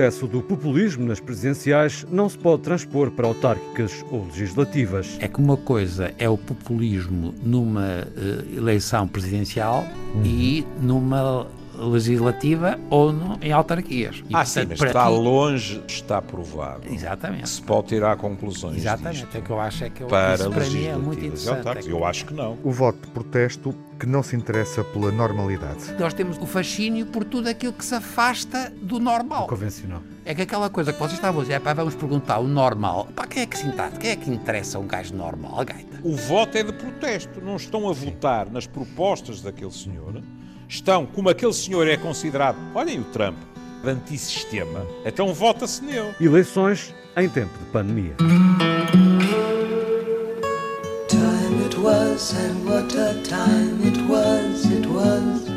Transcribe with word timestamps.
sucesso 0.00 0.26
do 0.26 0.40
populismo 0.40 1.04
nas 1.04 1.20
presidenciais 1.20 2.06
não 2.10 2.26
se 2.26 2.38
pode 2.38 2.62
transpor 2.62 3.10
para 3.10 3.26
autárquicas 3.26 4.02
ou 4.10 4.24
legislativas. 4.24 5.18
É 5.20 5.28
que 5.28 5.38
uma 5.38 5.58
coisa 5.58 6.14
é 6.16 6.26
o 6.26 6.38
populismo 6.38 7.34
numa 7.42 8.06
uh, 8.06 8.56
eleição 8.56 9.06
presidencial 9.06 9.84
uhum. 10.14 10.22
e 10.24 10.66
numa 10.80 11.46
legislativa 11.80 12.78
ou 12.88 13.12
no, 13.12 13.38
em 13.42 13.52
autarquias. 13.52 14.16
E, 14.28 14.34
ah, 14.34 14.44
portanto, 14.44 14.46
sim, 14.46 14.66
mas 14.68 14.82
está 14.82 15.06
ti... 15.06 15.12
longe, 15.12 15.82
está 15.86 16.22
provado. 16.22 16.82
Exatamente. 16.92 17.48
Se 17.48 17.62
pode 17.62 17.88
tirar 17.88 18.16
conclusões 18.16 18.76
Exatamente, 18.76 19.36
é 19.36 19.40
que 19.40 19.50
eu 19.50 19.60
acho 19.60 19.84
é 19.84 19.90
que 19.90 20.02
eu, 20.02 20.06
para 20.08 20.34
isso 20.34 20.50
para 20.50 20.66
mim 20.66 20.84
é 20.86 20.96
muito 20.96 21.24
interessante. 21.24 21.88
É 21.88 21.92
eu 21.92 22.04
acho 22.04 22.26
que 22.26 22.34
não. 22.34 22.58
O 22.62 22.70
voto 22.70 23.00
de 23.06 23.08
protesto 23.08 23.74
que 23.98 24.06
não 24.06 24.22
se 24.22 24.34
interessa 24.34 24.82
pela 24.82 25.12
normalidade. 25.12 25.94
Nós 25.98 26.14
temos 26.14 26.38
o 26.38 26.46
fascínio 26.46 27.04
por 27.06 27.22
tudo 27.22 27.48
aquilo 27.48 27.72
que 27.72 27.84
se 27.84 27.94
afasta 27.94 28.72
do 28.80 28.98
normal. 28.98 29.44
O 29.44 29.48
convencional. 29.48 30.02
É 30.24 30.34
que 30.34 30.42
aquela 30.42 30.70
coisa 30.70 30.92
que 30.92 30.98
vocês 30.98 31.14
estavam 31.14 31.40
a 31.40 31.44
dizer, 31.44 31.54
é 31.54 31.58
pá, 31.58 31.74
vamos 31.74 31.94
perguntar 31.94 32.38
o 32.38 32.48
normal. 32.48 33.08
Pá, 33.14 33.26
quem 33.26 33.42
é 33.42 33.46
que 33.46 33.58
se 33.58 33.66
interessa? 33.66 33.96
Quem 33.96 34.10
é 34.10 34.16
que 34.16 34.30
interessa 34.30 34.78
um 34.78 34.86
gajo 34.86 35.14
normal, 35.14 35.60
a 35.60 35.64
gaita? 35.64 36.00
O 36.02 36.16
voto 36.16 36.56
é 36.56 36.62
de 36.62 36.72
protesto. 36.72 37.40
Não 37.42 37.56
estão 37.56 37.88
a 37.88 37.92
votar 37.92 38.50
nas 38.50 38.66
propostas 38.66 39.42
daquele 39.42 39.72
senhor 39.72 40.22
estão, 40.70 41.04
como 41.04 41.28
aquele 41.28 41.52
senhor 41.52 41.86
é 41.88 41.96
considerado, 41.96 42.56
olhem 42.74 43.00
o 43.00 43.04
Trump, 43.04 43.36
antissistema, 43.84 44.86
então 45.04 45.34
vota-se 45.34 45.82
nele. 45.82 46.14
Eleições 46.20 46.94
em 47.16 47.28
tempo 47.28 47.50
de 47.58 47.64
pandemia. 47.66 48.14
Time 51.08 51.64
it 51.64 51.76
was 51.76 52.34
and 52.34 52.64
what 52.64 52.96
a 52.96 53.14
time 53.24 53.82
it 53.84 53.98
was, 54.08 54.64
it 54.66 54.86
was 54.86 55.50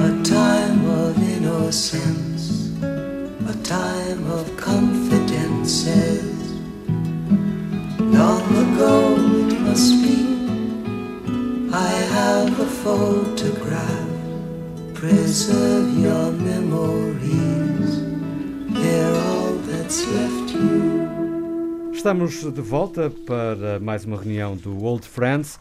A 0.00 0.22
time 0.24 0.84
of 0.88 1.16
innocence, 1.18 2.72
a 2.82 3.54
time 3.62 4.30
of 4.32 4.50
Preserve 15.38 15.96
your 16.00 16.32
memories. 16.32 18.02
They're 18.74 19.14
all 19.14 19.54
that's 19.68 20.04
left 20.08 20.52
you. 20.52 21.92
Estamos 21.92 22.42
de 22.42 22.60
volta 22.60 23.08
para 23.24 23.78
mais 23.78 24.04
uma 24.04 24.16
reunião 24.16 24.56
do 24.56 24.82
Old 24.82 25.06
Friends 25.06 25.60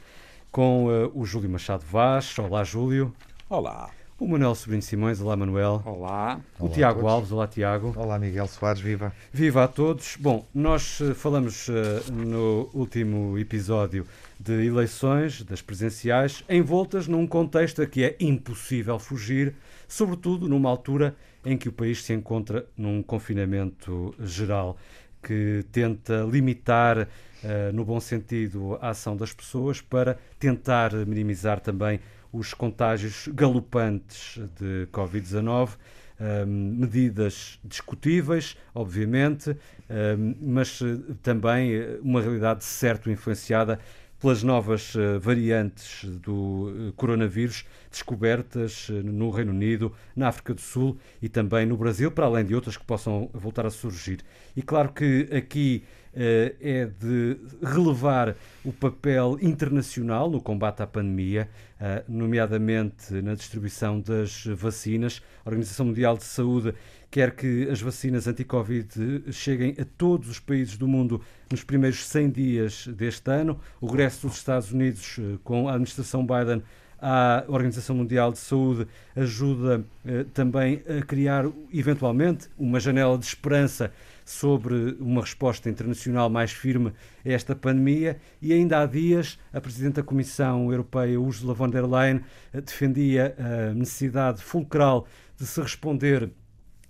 com 0.52 0.88
uh, 0.88 1.12
o 1.14 1.28
Júlio 1.28 1.48
Machado 1.48 1.84
Vaz. 1.92 2.40
Olá, 2.40 2.64
Júlio. 2.64 3.14
Olá. 3.48 3.92
O 4.20 4.28
Manuel 4.28 4.56
Sobrinho 4.56 4.82
Simões, 4.82 5.22
olá 5.22 5.36
Manuel. 5.36 5.84
Olá. 5.86 6.42
O 6.58 6.66
olá 6.66 6.74
Tiago 6.74 7.08
Alves, 7.08 7.32
olá 7.32 7.46
Tiago. 7.46 7.94
Olá 7.96 8.18
Miguel 8.18 8.48
Soares, 8.48 8.82
viva. 8.82 9.14
Viva 9.32 9.64
a 9.64 9.68
todos. 9.68 10.18
Bom, 10.20 10.44
nós 10.56 11.00
uh, 11.02 11.14
falamos 11.14 11.68
uh, 11.68 12.12
no 12.12 12.68
último 12.74 13.38
episódio 13.38 14.08
de 14.40 14.66
eleições, 14.66 15.44
das 15.44 15.62
presenciais, 15.62 16.44
envoltas 16.50 17.08
num 17.08 17.28
contexto 17.28 17.84
a 17.84 17.86
que 17.86 18.04
é 18.04 18.16
impossível 18.20 18.98
fugir, 18.98 19.54
sobretudo 19.88 20.48
numa 20.48 20.70
altura 20.70 21.16
em 21.46 21.58
que 21.58 21.70
o 21.70 21.72
país 21.72 22.04
se 22.04 22.14
encontra 22.14 22.66
num 22.76 23.02
confinamento 23.02 24.14
geral 24.20 24.78
que 25.22 25.66
tenta 25.72 26.28
limitar, 26.30 27.00
uh, 27.00 27.74
no 27.74 27.84
bom 27.84 28.00
sentido, 28.00 28.78
a 28.82 28.90
ação 28.90 29.16
das 29.16 29.34
pessoas 29.34 29.82
para 29.82 30.18
tentar 30.40 30.94
minimizar 31.06 31.60
também 31.60 32.00
os 32.32 32.54
contágios 32.54 33.28
galopantes 33.34 34.40
de 34.60 34.88
Covid-19. 34.92 35.72
Um, 36.20 36.48
medidas 36.80 37.60
discutíveis, 37.64 38.58
obviamente, 38.74 39.52
um, 39.52 40.36
mas 40.42 40.82
eh, 40.82 41.14
também 41.22 41.76
eh, 41.76 42.00
uma 42.02 42.20
realidade 42.20 42.64
certo 42.64 43.12
influenciada 43.12 43.80
pelas 44.20 44.44
novas 44.44 44.96
uh, 44.96 45.20
variantes 45.20 46.04
do 46.06 46.90
uh, 46.90 46.94
coronavírus 46.94 47.66
descobertas 47.92 48.90
uh, 48.90 48.94
no 48.94 49.30
Reino 49.30 49.52
Unido, 49.52 49.94
na 50.16 50.28
África 50.28 50.54
do 50.54 50.62
Sul 50.62 50.98
e 51.22 51.30
também 51.30 51.66
no 51.66 51.78
Brasil, 51.78 52.12
para 52.12 52.26
além 52.26 52.46
de 52.46 52.56
outras 52.56 52.78
que 52.78 52.84
possam 52.84 53.30
voltar 53.34 53.66
a 53.66 53.70
surgir. 53.70 54.20
E 54.56 54.62
claro 54.62 54.90
que 54.92 55.30
aqui 55.32 55.84
eh, 56.20 56.56
é 56.60 56.86
de 56.86 57.38
relevar 57.62 58.36
o 58.66 58.74
papel 58.74 59.38
internacional 59.40 60.28
no 60.32 60.42
combate 60.42 60.82
à 60.82 60.88
pandemia, 60.88 61.48
eh, 61.80 62.04
nomeadamente 62.08 63.14
na 63.22 63.36
distribuição 63.36 64.00
das 64.00 64.46
vacinas. 64.48 65.22
A 65.46 65.50
Organização 65.50 65.86
Mundial 65.86 66.18
de 66.18 66.24
Saúde 66.24 66.74
quer 67.18 67.32
que 67.32 67.68
as 67.72 67.82
vacinas 67.82 68.28
anti-Covid 68.28 69.24
cheguem 69.32 69.76
a 69.82 69.86
todos 69.98 70.30
os 70.30 70.40
países 70.40 70.78
do 70.78 70.88
mundo 70.88 71.20
nos 71.50 71.64
primeiros 71.64 72.06
100 72.06 72.30
dias 72.30 72.88
deste 72.90 73.32
ano. 73.32 73.60
O 73.82 73.88
regresso 73.88 74.28
dos 74.28 74.38
Estados 74.38 74.72
Unidos 74.72 75.18
eh, 75.18 75.40
com 75.44 75.68
a 75.68 75.72
administração 75.72 76.24
Biden 76.24 76.62
à 77.02 77.44
Organização 77.48 77.96
Mundial 77.96 78.32
de 78.32 78.38
Saúde 78.38 78.88
ajuda 79.16 79.84
eh, 80.06 80.26
também 80.32 80.84
a 80.88 81.04
criar, 81.04 81.46
eventualmente, 81.74 82.50
uma 82.56 82.80
janela 82.80 83.18
de 83.18 83.26
esperança 83.26 83.92
sobre 84.24 84.96
uma 85.00 85.22
resposta 85.22 85.72
internacional 85.72 86.30
mais 86.30 86.52
firme 86.52 86.94
a 87.26 87.30
esta 87.32 87.56
pandemia 87.56 88.20
e 88.40 88.54
ainda 88.54 88.80
há 88.80 88.86
dias 88.86 89.40
a 89.52 89.60
Presidente 89.60 89.96
da 89.96 90.04
Comissão 90.04 90.72
Europeia, 90.72 91.20
Ursula 91.20 91.56
von 91.56 91.68
der 91.68 91.84
Leyen, 91.84 92.22
eh, 92.54 92.62
defendia 92.62 93.36
a 93.40 93.74
necessidade 93.74 94.40
fulcral 94.40 95.08
de 95.36 95.48
se 95.48 95.60
responder 95.60 96.30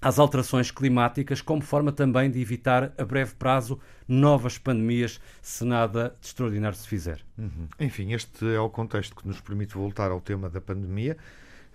às 0.02 0.20
alterações 0.20 0.70
climáticas, 0.72 1.42
como 1.42 1.62
forma 1.62 1.92
também 1.92 2.30
de 2.30 2.40
evitar 2.40 2.94
a 2.98 3.04
breve 3.04 3.34
prazo 3.36 3.80
novas 4.08 4.58
pandemias, 4.58 5.20
se 5.42 5.66
nada 5.66 6.16
de 6.22 6.28
extraordinário 6.28 6.78
se 6.78 6.88
fizer. 6.88 7.24
Uhum. 7.38 7.68
Enfim, 7.80 8.14
este 8.14 8.46
é 8.54 8.60
o 8.60 8.70
contexto 8.70 9.16
que 9.16 9.28
nos 9.28 9.42
permite 9.42 9.74
voltar 9.74 10.12
ao 10.12 10.22
tema 10.22 10.50
da 10.50 10.62
pandemia, 10.62 11.18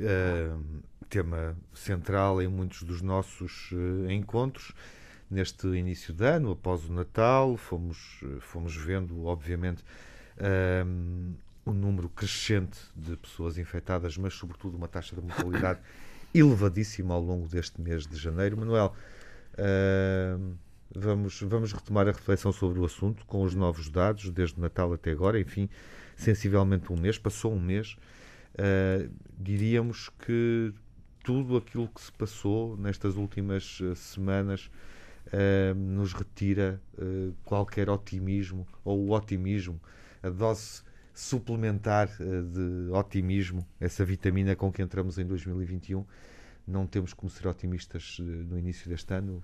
uh, 0.01 0.83
tema 1.09 1.57
central 1.75 2.41
em 2.41 2.49
muitos 2.49 2.85
dos 2.85 3.03
nossos 3.03 3.71
uh, 3.73 4.11
encontros 4.11 4.73
neste 5.31 5.67
início 5.69 6.13
de 6.13 6.25
ano, 6.25 6.53
após 6.53 6.85
o 6.85 6.93
Natal, 6.93 7.57
fomos, 7.57 8.21
fomos 8.41 8.77
vendo, 8.77 9.25
obviamente, 9.25 9.83
um, 10.87 11.35
um 11.65 11.73
número 11.73 12.09
crescente 12.11 12.79
de 12.95 13.17
pessoas 13.17 13.57
infectadas, 13.57 14.19
mas, 14.19 14.35
sobretudo, 14.35 14.77
uma 14.77 14.89
taxa 14.89 15.17
de 15.17 15.23
mortalidade 15.23 15.81
elevadíssima 16.35 17.15
ao 17.15 17.21
longo 17.21 17.49
deste 17.49 17.81
mês 17.81 18.07
de 18.07 18.17
janeiro. 18.17 18.57
Manuel, 18.57 18.95
uh, 19.55 20.55
vamos, 20.95 21.41
vamos 21.43 21.73
retomar 21.73 22.09
a 22.09 22.13
reflexão 22.13 22.53
sobre 22.53 22.79
o 22.81 22.85
assunto 22.85 23.25
com 23.27 23.43
os 23.43 23.55
novos 23.55 23.89
dados, 23.91 24.31
desde 24.31 24.61
Natal 24.61 24.93
até 24.93 25.11
agora, 25.11 25.39
enfim, 25.41 25.69
sensivelmente 26.17 26.93
um 26.93 26.97
mês, 26.97 27.19
passou 27.19 27.53
um 27.53 27.61
mês. 27.61 27.97
Uh, 28.55 29.11
diríamos 29.39 30.11
que 30.25 30.73
tudo 31.25 31.57
aquilo 31.57 31.89
que 31.89 32.01
se 32.01 32.13
passou 32.13 32.77
nestas 32.77 33.17
últimas 33.17 33.79
semanas 33.97 34.71
uh, 35.29 35.75
nos 35.75 36.13
retira 36.13 36.81
qualquer 37.45 37.89
otimismo 37.89 38.67
ou 38.85 39.07
o 39.07 39.13
otimismo, 39.13 39.81
a 40.23 40.29
dose 40.29 40.83
suplementar 41.15 42.09
uh, 42.21 42.43
de 42.43 42.91
otimismo, 42.93 43.67
essa 43.81 44.05
vitamina 44.05 44.57
com 44.57 44.73
que 44.73 44.83
entramos 44.83 45.19
em 45.19 45.27
2021. 45.27 46.05
Não 46.67 46.87
temos 46.87 47.13
como 47.13 47.29
ser 47.29 47.49
otimistas 47.49 48.19
no 48.21 48.59
início 48.59 48.89
deste 48.89 49.13
ano? 49.15 49.43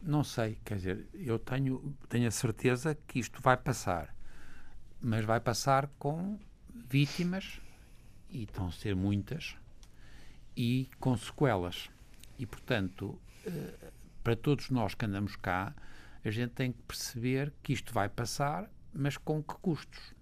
Não 0.00 0.22
sei, 0.22 0.58
quer 0.64 0.76
dizer, 0.76 1.06
eu 1.12 1.38
tenho, 1.38 1.94
tenho 2.08 2.28
a 2.28 2.30
certeza 2.30 2.96
que 3.06 3.18
isto 3.18 3.42
vai 3.42 3.56
passar, 3.56 4.14
mas 5.00 5.24
vai 5.24 5.40
passar 5.40 5.88
com 5.98 6.38
vítimas, 6.88 7.60
e 8.30 8.44
estão 8.44 8.68
a 8.68 8.72
ser 8.72 8.94
muitas, 8.94 9.56
e 10.56 10.88
com 11.00 11.16
sequelas. 11.16 11.90
E, 12.38 12.46
portanto, 12.46 13.18
para 14.22 14.34
todos 14.34 14.70
nós 14.70 14.94
que 14.94 15.04
andamos 15.04 15.36
cá, 15.36 15.74
a 16.24 16.30
gente 16.30 16.50
tem 16.50 16.72
que 16.72 16.82
perceber 16.82 17.52
que 17.62 17.72
isto 17.72 17.92
vai 17.92 18.08
passar, 18.08 18.68
mas 18.92 19.16
com 19.16 19.42
que 19.42 19.54
custos? 19.54 20.15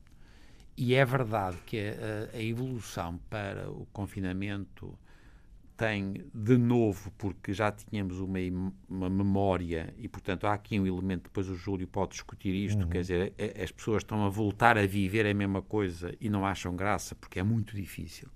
E 0.76 0.94
é 0.94 1.05
verdade 1.05 1.56
que 1.65 1.79
a, 1.79 2.37
a 2.37 2.43
evolução 2.43 3.19
para 3.31 3.71
o 3.71 3.87
confinamento 3.93 4.99
tem 5.76 6.25
de 6.32 6.56
novo, 6.56 7.11
porque 7.19 7.53
já 7.53 7.73
tínhamos 7.73 8.21
uma, 8.21 8.38
uma, 8.88 9.11
memória 9.11 9.93
e, 9.99 10.06
portanto, 10.09 10.47
há 10.47 10.55
aqui 10.55 10.79
um 10.79 10.87
elemento, 10.87 11.25
depois 11.25 11.49
o 11.49 11.56
Júlio 11.56 11.87
pode 11.87 12.12
discutir 12.12 12.55
isto, 12.55 12.82
uhum. 12.82 12.88
quer 12.88 13.00
dizer, 13.00 13.32
as 13.61 13.73
pessoas 13.73 14.03
estão 14.03 14.25
a 14.25 14.29
voltar 14.29 14.79
a 14.79 14.87
viver 14.87 15.26
a 15.26 15.35
mesma 15.35 15.62
coisa 15.62 16.15
e 16.21 16.29
não 16.29 16.47
acham 16.47 16.77
graça, 16.77 17.15
porque 17.17 17.41
é 17.41 17.43
muito 17.43 17.75
difícil. 17.75 18.29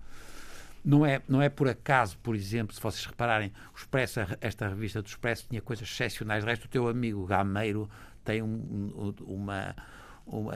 Não 0.84 1.04
é, 1.04 1.20
não 1.28 1.42
é 1.42 1.48
por 1.48 1.68
acaso, 1.68 2.18
por 2.18 2.34
exemplo, 2.34 2.74
se 2.74 2.80
vocês 2.80 3.04
repararem, 3.04 3.52
o 3.72 3.76
Expresso, 3.76 4.20
esta 4.40 4.68
revista 4.68 5.02
do 5.02 5.06
Expresso 5.06 5.46
tinha 5.48 5.60
coisas 5.60 5.88
excepcionais. 5.88 6.42
De 6.42 6.50
resto, 6.50 6.64
o 6.64 6.68
teu 6.68 6.88
amigo 6.88 7.26
Gameiro 7.26 7.88
tem 8.24 8.42
um, 8.42 8.92
uma, 8.96 9.14
uma, 9.26 9.76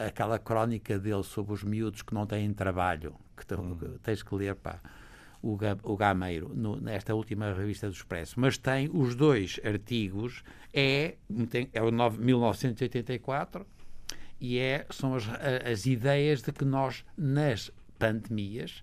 aquela 0.07 0.39
crónica 0.39 0.99
dele 0.99 1.23
sobre 1.23 1.53
os 1.53 1.65
miúdos 1.65 2.03
que 2.03 2.15
não 2.15 2.27
têm 2.27 2.53
trabalho, 2.53 3.15
que 3.37 3.55
hum. 3.55 3.77
tens 4.03 4.23
que 4.23 4.35
ler, 4.35 4.55
pá. 4.55 4.81
o, 5.41 5.59
o 5.83 5.97
Gameiro 5.97 6.53
no, 6.55 6.81
nesta 6.81 7.15
última 7.15 7.53
revista 7.53 7.89
do 7.89 7.93
Expresso, 7.93 8.39
mas 8.39 8.59
tem 8.59 8.91
os 8.93 9.15
dois 9.15 9.59
artigos, 9.65 10.43
é, 10.73 11.17
tem, 11.51 11.69
é 11.73 11.83
o 11.83 11.91
9, 11.91 12.23
1984 12.23 13.67
e 14.41 14.59
é, 14.59 14.87
são 14.91 15.15
as, 15.15 15.25
as 15.71 15.87
ideias 15.87 16.43
de 16.43 16.53
que 16.53 16.65
nós, 16.65 17.05
nas 17.17 17.71
pandemias, 17.99 18.83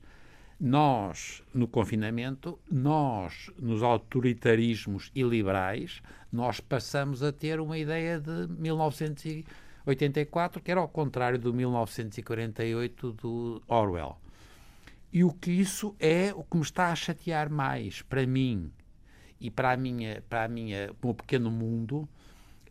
nós, 0.59 1.41
no 1.53 1.67
confinamento, 1.67 2.59
nós, 2.69 3.49
nos 3.57 3.81
autoritarismos 3.81 5.09
iliberais, 5.15 6.01
nós 6.31 6.59
passamos 6.59 7.23
a 7.23 7.31
ter 7.31 7.59
uma 7.59 7.77
ideia 7.77 8.19
de 8.19 8.47
1984, 8.47 9.68
que 10.61 10.71
era 10.71 10.79
ao 10.79 10.87
contrário 10.87 11.39
do 11.39 11.53
1948 11.53 13.11
do 13.13 13.61
Orwell. 13.67 14.17
E 15.11 15.23
o 15.23 15.33
que 15.33 15.51
isso 15.51 15.95
é 15.99 16.31
o 16.35 16.43
que 16.43 16.57
me 16.57 16.63
está 16.63 16.91
a 16.91 16.95
chatear 16.95 17.49
mais 17.49 18.01
para 18.03 18.25
mim 18.27 18.71
e 19.39 19.49
para 19.49 19.71
a 19.71 19.77
minha, 19.77 20.23
para 20.29 20.43
a 20.43 20.47
minha, 20.47 20.93
para 20.99 21.09
o 21.09 21.13
pequeno 21.13 21.49
mundo, 21.49 22.07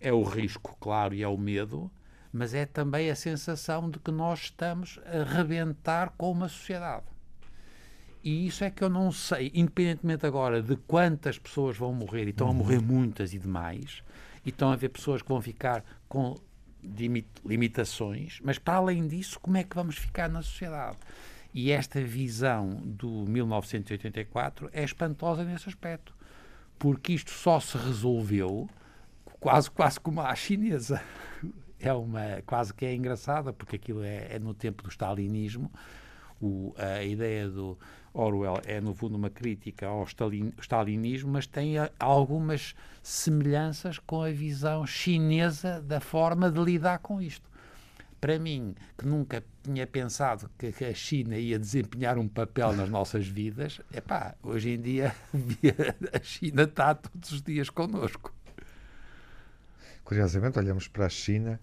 é 0.01 0.13
o 0.13 0.23
risco, 0.23 0.77
claro, 0.79 1.15
e 1.15 1.23
é 1.23 1.29
o 1.29 1.37
medo, 1.37 1.91
mas 2.33 2.55
é 2.55 2.67
também 2.67 3.11
a 3.11 3.17
sensação 3.17 3.91
de 3.91 3.99
que 3.99 4.11
nós 4.11 4.41
estamos 4.41 5.01
a 5.05 5.25
rebentar 5.25 6.13
com 6.17 6.31
uma 6.31 6.49
sociedade. 6.49 7.07
E 8.23 8.47
isso 8.47 8.65
é 8.65 8.71
que 8.71 8.83
eu 8.83 8.89
não 8.89 9.11
sei, 9.11 9.51
independentemente 9.55 10.27
agora 10.27 10.63
de 10.63 10.77
quantas 10.77 11.39
pessoas 11.39 11.77
vão 11.77 11.93
morrer, 11.93 12.27
e 12.27 12.31
estão 12.31 12.51
a 12.51 12.53
morrer 12.53 12.81
muitas 12.81 13.33
e 13.33 13.39
demais, 13.39 14.03
e 14.45 14.51
estão 14.51 14.71
a 14.71 14.75
haver 14.75 14.91
pessoas 14.91 15.23
que 15.23 15.29
vão 15.29 15.41
ficar 15.41 15.85
com 16.09 16.37
limitações, 17.45 18.41
mas 18.43 18.59
para 18.59 18.75
além 18.75 19.07
disso, 19.07 19.39
como 19.41 19.57
é 19.57 19.65
que 19.65 19.75
vamos 19.75 19.97
ficar 19.97 20.29
na 20.29 20.43
sociedade? 20.43 20.99
E 21.53 21.71
esta 21.73 22.01
visão 22.01 22.81
do 22.85 23.25
1984 23.27 24.71
é 24.73 24.85
espantosa 24.85 25.45
nesse 25.45 25.69
aspecto, 25.69 26.15
porque 26.79 27.13
isto 27.13 27.31
só 27.31 27.59
se 27.59 27.77
resolveu 27.77 28.69
quase, 29.41 29.71
quase 29.71 29.99
como 29.99 30.21
a 30.21 30.35
chinesa. 30.35 31.03
É 31.81 31.93
uma 31.93 32.43
quase 32.45 32.75
que 32.75 32.85
é 32.85 32.95
engraçada, 32.95 33.53
porque 33.53 33.77
aquilo 33.77 34.03
é, 34.03 34.35
é 34.35 34.39
no 34.39 34.53
tempo 34.53 34.83
do 34.83 34.91
stalinismo. 34.91 35.71
O, 36.41 36.75
a 36.77 37.03
ideia 37.03 37.49
do 37.49 37.77
Orwell 38.13 38.61
é, 38.65 38.81
no 38.81 38.95
fundo, 38.95 39.17
uma 39.17 39.31
crítica 39.31 39.87
ao 39.87 40.05
stalin, 40.05 40.53
stalinismo, 40.61 41.33
mas 41.33 41.47
tem 41.47 41.79
a, 41.79 41.91
algumas 41.99 42.75
semelhanças 43.03 43.99
com 43.99 44.23
a 44.23 44.31
visão 44.31 44.87
chinesa 44.87 45.81
da 45.81 46.01
forma 46.01 46.51
de 46.51 46.61
lidar 46.61 46.99
com 46.99 47.21
isto 47.21 47.49
para 48.21 48.39
mim, 48.39 48.75
que 48.97 49.07
nunca 49.07 49.43
tinha 49.63 49.87
pensado 49.87 50.51
que 50.59 50.85
a 50.85 50.95
China 50.95 51.37
ia 51.37 51.59
desempenhar 51.59 52.19
um 52.19 52.29
papel 52.29 52.73
nas 52.73 52.89
nossas 52.89 53.27
vidas, 53.27 53.81
é 53.93 54.01
pá, 54.01 54.35
hoje 54.43 54.71
em 54.71 54.81
dia 54.81 55.15
a 56.13 56.21
China 56.21 56.63
está 56.63 56.95
todos 56.95 57.33
os 57.33 57.43
dias 57.43 57.71
connosco. 57.71 58.35
Curiosamente, 60.03 60.59
olhamos 60.59 60.89
para 60.89 61.07
a 61.07 61.09
China 61.09 61.61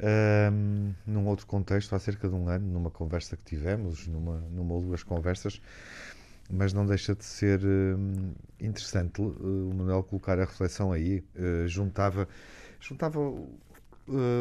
um, 0.00 0.94
num 1.06 1.26
outro 1.26 1.46
contexto, 1.46 1.94
há 1.94 1.98
cerca 1.98 2.28
de 2.28 2.34
um 2.34 2.48
ano, 2.48 2.66
numa 2.66 2.90
conversa 2.90 3.36
que 3.36 3.44
tivemos, 3.44 4.06
numa, 4.06 4.38
numa 4.50 4.74
ou 4.74 4.82
duas 4.82 5.02
conversas, 5.02 5.60
mas 6.50 6.72
não 6.72 6.86
deixa 6.86 7.14
de 7.14 7.24
ser 7.24 7.60
um, 7.64 8.32
interessante 8.60 9.20
uh, 9.20 9.70
o 9.70 9.74
Manuel 9.74 10.02
colocar 10.02 10.38
a 10.38 10.44
reflexão 10.44 10.92
aí. 10.92 11.22
Uh, 11.36 11.66
juntava, 11.66 12.28
juntava 12.80 13.18
uh, 13.20 13.46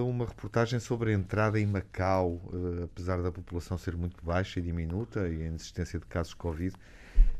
uma 0.08 0.26
reportagem 0.26 0.80
sobre 0.80 1.12
a 1.12 1.14
entrada 1.14 1.60
em 1.60 1.66
Macau, 1.66 2.42
uh, 2.54 2.84
apesar 2.86 3.22
da 3.22 3.32
população 3.32 3.78
ser 3.78 3.98
muito 3.98 4.24
baixa 4.24 4.60
e 4.60 4.64
diminuta 4.64 5.28
e 5.28 5.44
a 5.44 5.48
existência 5.48 6.00
de 6.00 6.06
casos 6.06 6.30
de 6.30 6.38
Covid, 6.38 6.76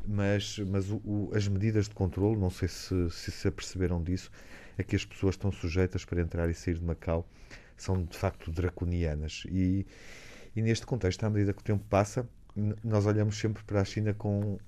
mas, 0.06 0.58
mas 0.58 0.90
o, 0.90 0.96
o, 0.96 1.30
as 1.34 1.46
medidas 1.48 1.88
de 1.88 1.94
controle, 1.94 2.38
não 2.38 2.50
sei 2.50 2.68
se, 2.68 3.10
se 3.10 3.30
se 3.30 3.48
aperceberam 3.48 4.02
disso, 4.02 4.30
é 4.76 4.82
que 4.82 4.96
as 4.96 5.04
pessoas 5.04 5.34
estão 5.34 5.50
sujeitas 5.50 6.04
para 6.04 6.20
entrar 6.20 6.48
e 6.48 6.54
sair 6.54 6.74
de 6.74 6.84
Macau 6.84 7.26
são 7.82 8.02
de 8.02 8.16
facto 8.16 8.50
draconianas. 8.50 9.44
E, 9.50 9.86
e 10.54 10.62
neste 10.62 10.84
contexto, 10.86 11.24
à 11.24 11.30
medida 11.30 11.52
que 11.52 11.60
o 11.60 11.64
tempo 11.64 11.84
passa, 11.88 12.28
nós 12.82 13.06
olhamos 13.06 13.38
sempre 13.38 13.62
para 13.64 13.80
a 13.80 13.84
China 13.84 14.12
com, 14.14 14.58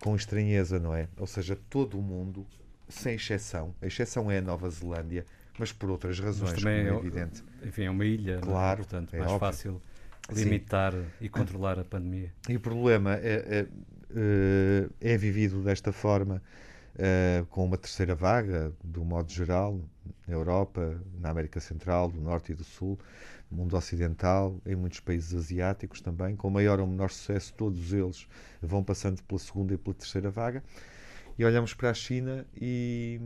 com 0.00 0.16
estranheza, 0.16 0.78
não 0.78 0.94
é? 0.94 1.08
Ou 1.16 1.26
seja, 1.26 1.56
todo 1.70 1.98
o 1.98 2.02
mundo, 2.02 2.46
sem 2.88 3.14
exceção, 3.14 3.74
a 3.80 3.86
exceção 3.86 4.30
é 4.30 4.38
a 4.38 4.42
Nova 4.42 4.68
Zelândia, 4.70 5.24
mas 5.58 5.72
por 5.72 5.90
outras 5.90 6.18
razões, 6.20 6.52
mas 6.52 6.62
também 6.62 6.86
é, 6.86 6.88
é 6.88 6.94
evidente. 6.94 7.44
Enfim, 7.64 7.84
é 7.84 7.90
uma 7.90 8.04
ilha, 8.04 8.38
claro, 8.38 8.80
é? 8.80 8.84
portanto, 8.84 9.14
é 9.14 9.18
mais 9.18 9.32
óbvio. 9.32 9.46
fácil 9.46 9.82
limitar 10.30 10.92
Sim. 10.92 11.06
e 11.20 11.28
controlar 11.28 11.78
a 11.78 11.84
pandemia. 11.84 12.32
E 12.48 12.56
o 12.56 12.60
problema 12.60 13.14
é, 13.16 13.66
é, 13.66 14.88
é 15.00 15.16
vivido 15.16 15.62
desta 15.62 15.92
forma, 15.92 16.42
uh, 16.94 17.46
com 17.46 17.64
uma 17.64 17.76
terceira 17.76 18.14
vaga, 18.14 18.72
do 18.82 19.04
modo 19.04 19.30
geral, 19.30 19.80
na 20.26 20.34
Europa, 20.34 21.00
na 21.18 21.30
América 21.30 21.60
Central, 21.60 22.10
do 22.10 22.20
Norte 22.20 22.52
e 22.52 22.54
do 22.54 22.64
Sul, 22.64 22.98
no 23.50 23.58
mundo 23.58 23.76
ocidental, 23.76 24.60
em 24.66 24.76
muitos 24.76 25.00
países 25.00 25.34
asiáticos 25.34 26.00
também, 26.00 26.36
com 26.36 26.50
maior 26.50 26.80
ou 26.80 26.86
menor 26.86 27.10
sucesso, 27.10 27.54
todos 27.54 27.92
eles 27.92 28.26
vão 28.60 28.82
passando 28.84 29.22
pela 29.22 29.38
segunda 29.38 29.74
e 29.74 29.78
pela 29.78 29.94
terceira 29.94 30.30
vaga. 30.30 30.62
E 31.38 31.44
olhamos 31.44 31.72
para 31.72 31.90
a 31.90 31.94
China 31.94 32.44
e, 32.56 33.20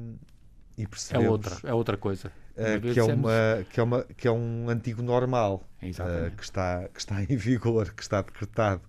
e 0.76 0.86
percebemos 0.86 1.26
é 1.26 1.30
outra 1.30 1.56
é 1.64 1.74
outra 1.74 1.96
coisa. 1.96 2.30
uh, 2.56 2.92
que 2.92 3.00
é 3.00 3.02
uma 3.02 3.66
que 3.70 3.80
é 3.80 3.82
uma 3.82 4.04
que 4.04 4.28
é 4.28 4.30
um 4.30 4.68
antigo 4.68 5.02
normal 5.02 5.66
uh, 5.82 6.36
que 6.36 6.42
está 6.42 6.88
que 6.92 7.00
está 7.00 7.22
em 7.22 7.36
vigor 7.36 7.94
que 7.94 8.02
está 8.02 8.20
decretado 8.20 8.82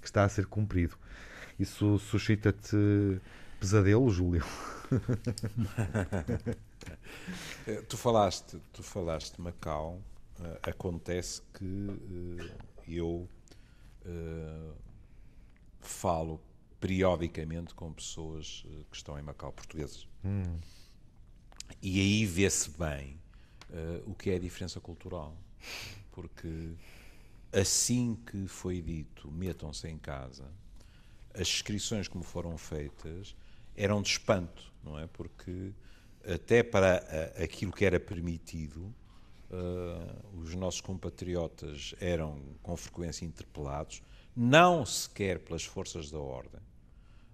que 0.00 0.06
está 0.06 0.24
a 0.24 0.28
ser 0.28 0.46
cumprido. 0.46 0.96
Isso 1.58 1.98
suscita-te 2.00 2.76
pesadelo 3.60 4.10
Júlio 4.10 4.44
tu 7.88 7.96
falaste 7.96 8.60
tu 8.72 8.82
falaste 8.82 9.40
Macau 9.40 10.02
uh, 10.38 10.58
acontece 10.62 11.42
que 11.52 12.38
eu 12.86 13.28
falo 15.80 16.38
periodicamente 16.78 17.74
com 17.74 17.90
pessoas 17.92 18.66
que 18.90 18.96
estão 18.96 19.18
em 19.18 19.22
Macau 19.22 19.50
portugueses 19.52 20.06
hum. 20.22 20.58
E 21.82 22.00
aí 22.00 22.26
vê-se 22.26 22.70
bem 22.70 23.20
uh, 23.70 24.10
o 24.10 24.14
que 24.14 24.30
é 24.30 24.36
a 24.36 24.38
diferença 24.38 24.80
cultural. 24.80 25.36
Porque 26.12 26.74
assim 27.52 28.16
que 28.26 28.46
foi 28.46 28.80
dito, 28.80 29.30
metam-se 29.30 29.88
em 29.88 29.98
casa, 29.98 30.50
as 31.32 31.48
inscrições 31.48 32.08
como 32.08 32.24
foram 32.24 32.56
feitas 32.56 33.36
eram 33.76 34.00
de 34.00 34.10
espanto, 34.10 34.72
não 34.82 34.98
é? 34.98 35.06
Porque 35.06 35.72
até 36.32 36.62
para 36.62 37.32
a, 37.38 37.42
aquilo 37.42 37.72
que 37.72 37.84
era 37.84 37.98
permitido, 38.00 38.94
uh, 39.50 40.38
os 40.38 40.54
nossos 40.54 40.80
compatriotas 40.80 41.94
eram 42.00 42.40
com 42.62 42.76
frequência 42.76 43.24
interpelados, 43.24 44.02
não 44.36 44.84
sequer 44.84 45.38
pelas 45.40 45.64
forças 45.64 46.10
da 46.10 46.18
ordem, 46.18 46.60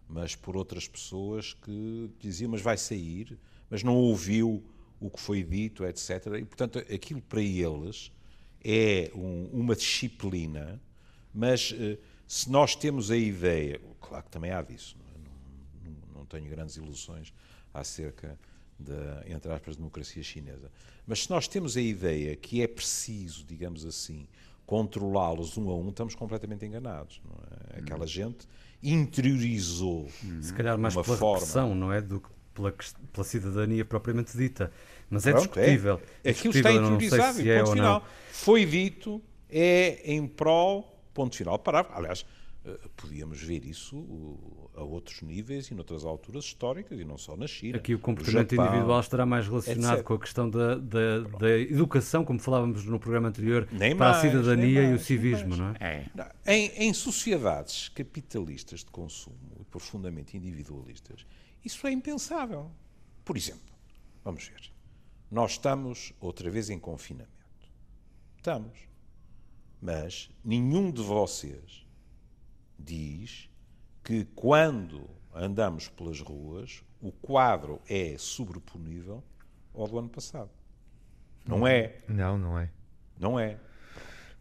mas 0.08 0.34
por 0.34 0.56
outras 0.56 0.88
pessoas 0.88 1.54
que 1.54 2.10
diziam, 2.18 2.50
mas 2.50 2.60
vai 2.60 2.76
sair, 2.76 3.38
mas 3.68 3.82
não 3.82 3.94
ouviu 3.96 4.62
o 4.98 5.08
que 5.08 5.20
foi 5.20 5.42
dito, 5.42 5.84
etc. 5.84 6.26
E, 6.38 6.44
portanto, 6.44 6.78
aquilo 6.78 7.22
para 7.22 7.40
eles 7.40 8.12
é 8.62 9.10
um, 9.14 9.48
uma 9.52 9.74
disciplina, 9.74 10.80
mas 11.32 11.70
uh, 11.70 11.98
se 12.26 12.50
nós 12.50 12.76
temos 12.76 13.10
a 13.10 13.16
ideia, 13.16 13.80
claro 14.00 14.24
que 14.24 14.30
também 14.30 14.50
há 14.50 14.60
disso, 14.60 14.96
não, 14.98 15.06
é? 15.06 15.88
não, 15.88 16.20
não 16.20 16.26
tenho 16.26 16.50
grandes 16.50 16.76
ilusões 16.76 17.32
acerca 17.72 18.38
da, 18.80 19.24
entre 19.28 19.52
aspas, 19.52 19.76
democracia 19.76 20.22
chinesa, 20.22 20.70
mas 21.06 21.24
se 21.24 21.30
nós 21.30 21.46
temos 21.46 21.76
a 21.76 21.80
ideia 21.80 22.34
que 22.36 22.62
é 22.62 22.66
preciso, 22.66 23.44
digamos 23.44 23.84
assim, 23.84 24.26
controlá-los 24.66 25.56
um 25.58 25.68
a 25.68 25.76
um, 25.76 25.88
estamos 25.88 26.14
completamente 26.14 26.64
enganados. 26.64 27.20
É? 27.72 27.78
Aquela 27.80 28.04
hum. 28.04 28.08
gente 28.08 28.48
interiorizou 28.82 30.08
se 30.40 30.54
calhar 30.54 30.78
mais 30.78 30.96
uma 30.96 31.04
pela 31.04 31.16
forma, 31.16 31.38
repressão, 31.38 31.74
não 31.74 31.92
é, 31.92 32.00
do 32.00 32.20
que 32.20 32.28
pela, 32.54 32.74
pela 33.12 33.24
cidadania 33.24 33.84
propriamente 33.84 34.36
dita. 34.36 34.72
Mas 35.08 35.26
é 35.26 35.32
Pronto, 35.32 35.44
discutível. 35.44 36.00
É. 36.22 36.30
Aquilo 36.30 36.54
está 36.54 36.72
interiorizado 36.72 37.36
se 37.36 37.42
e 37.42 37.50
é 37.50 37.58
ponto 37.58 37.72
final. 37.72 38.06
Foi 38.30 38.64
dito, 38.64 39.20
é 39.48 40.12
em 40.12 40.26
prol, 40.26 41.02
ponto 41.12 41.36
final, 41.36 41.58
parágrafo. 41.58 41.98
Aliás, 41.98 42.24
podíamos 42.96 43.40
ver 43.40 43.64
isso 43.64 44.68
a 44.74 44.82
outros 44.82 45.22
níveis 45.22 45.68
e 45.68 45.74
noutras 45.74 46.04
alturas 46.04 46.44
históricas 46.44 46.98
e 46.98 47.04
não 47.04 47.16
só 47.16 47.36
na 47.36 47.46
China. 47.46 47.78
Aqui 47.78 47.94
o 47.94 47.98
comportamento 47.98 48.54
Japão, 48.54 48.66
individual 48.66 49.00
estará 49.00 49.24
mais 49.24 49.46
relacionado 49.46 49.94
etc. 49.94 50.04
com 50.04 50.14
a 50.14 50.18
questão 50.18 50.50
da, 50.50 50.74
da, 50.74 51.20
da, 51.38 51.58
educação, 51.58 52.24
como 52.24 52.38
falávamos 52.38 52.84
no 52.84 53.00
programa 53.00 53.28
anterior, 53.28 53.66
nem 53.72 53.96
para 53.96 54.10
mais, 54.10 54.18
a 54.18 54.28
cidadania 54.28 54.82
mais, 54.82 54.92
e 54.92 54.94
o 54.94 55.04
civismo, 55.04 55.56
não 55.56 55.74
é? 55.80 56.06
é. 56.44 56.54
Em, 56.54 56.88
em 56.88 56.92
sociedades 56.92 57.88
capitalistas 57.88 58.80
de 58.80 58.90
consumo 58.90 59.56
e 59.58 59.64
profundamente 59.64 60.36
individualistas, 60.36 61.24
isso 61.64 61.86
é 61.86 61.92
impensável. 61.92 62.70
Por 63.24 63.36
exemplo, 63.36 63.74
vamos 64.22 64.46
ver. 64.46 64.70
Nós 65.30 65.52
estamos 65.52 66.12
outra 66.20 66.50
vez 66.50 66.68
em 66.68 66.78
confinamento. 66.78 67.30
Estamos. 68.36 68.90
Mas 69.80 70.28
nenhum 70.44 70.90
de 70.90 71.00
vocês 71.00 71.86
diz 72.80 73.48
que 74.02 74.24
quando 74.34 75.08
andamos 75.34 75.88
pelas 75.88 76.20
ruas, 76.20 76.82
o 77.00 77.12
quadro 77.12 77.80
é 77.88 78.16
sobreponível 78.18 79.22
ao 79.74 79.86
do 79.86 79.98
ano 79.98 80.08
passado. 80.08 80.50
Não 81.46 81.66
é? 81.66 81.96
Não, 82.08 82.36
não 82.38 82.58
é. 82.58 82.70
Não 83.18 83.38
é. 83.38 83.56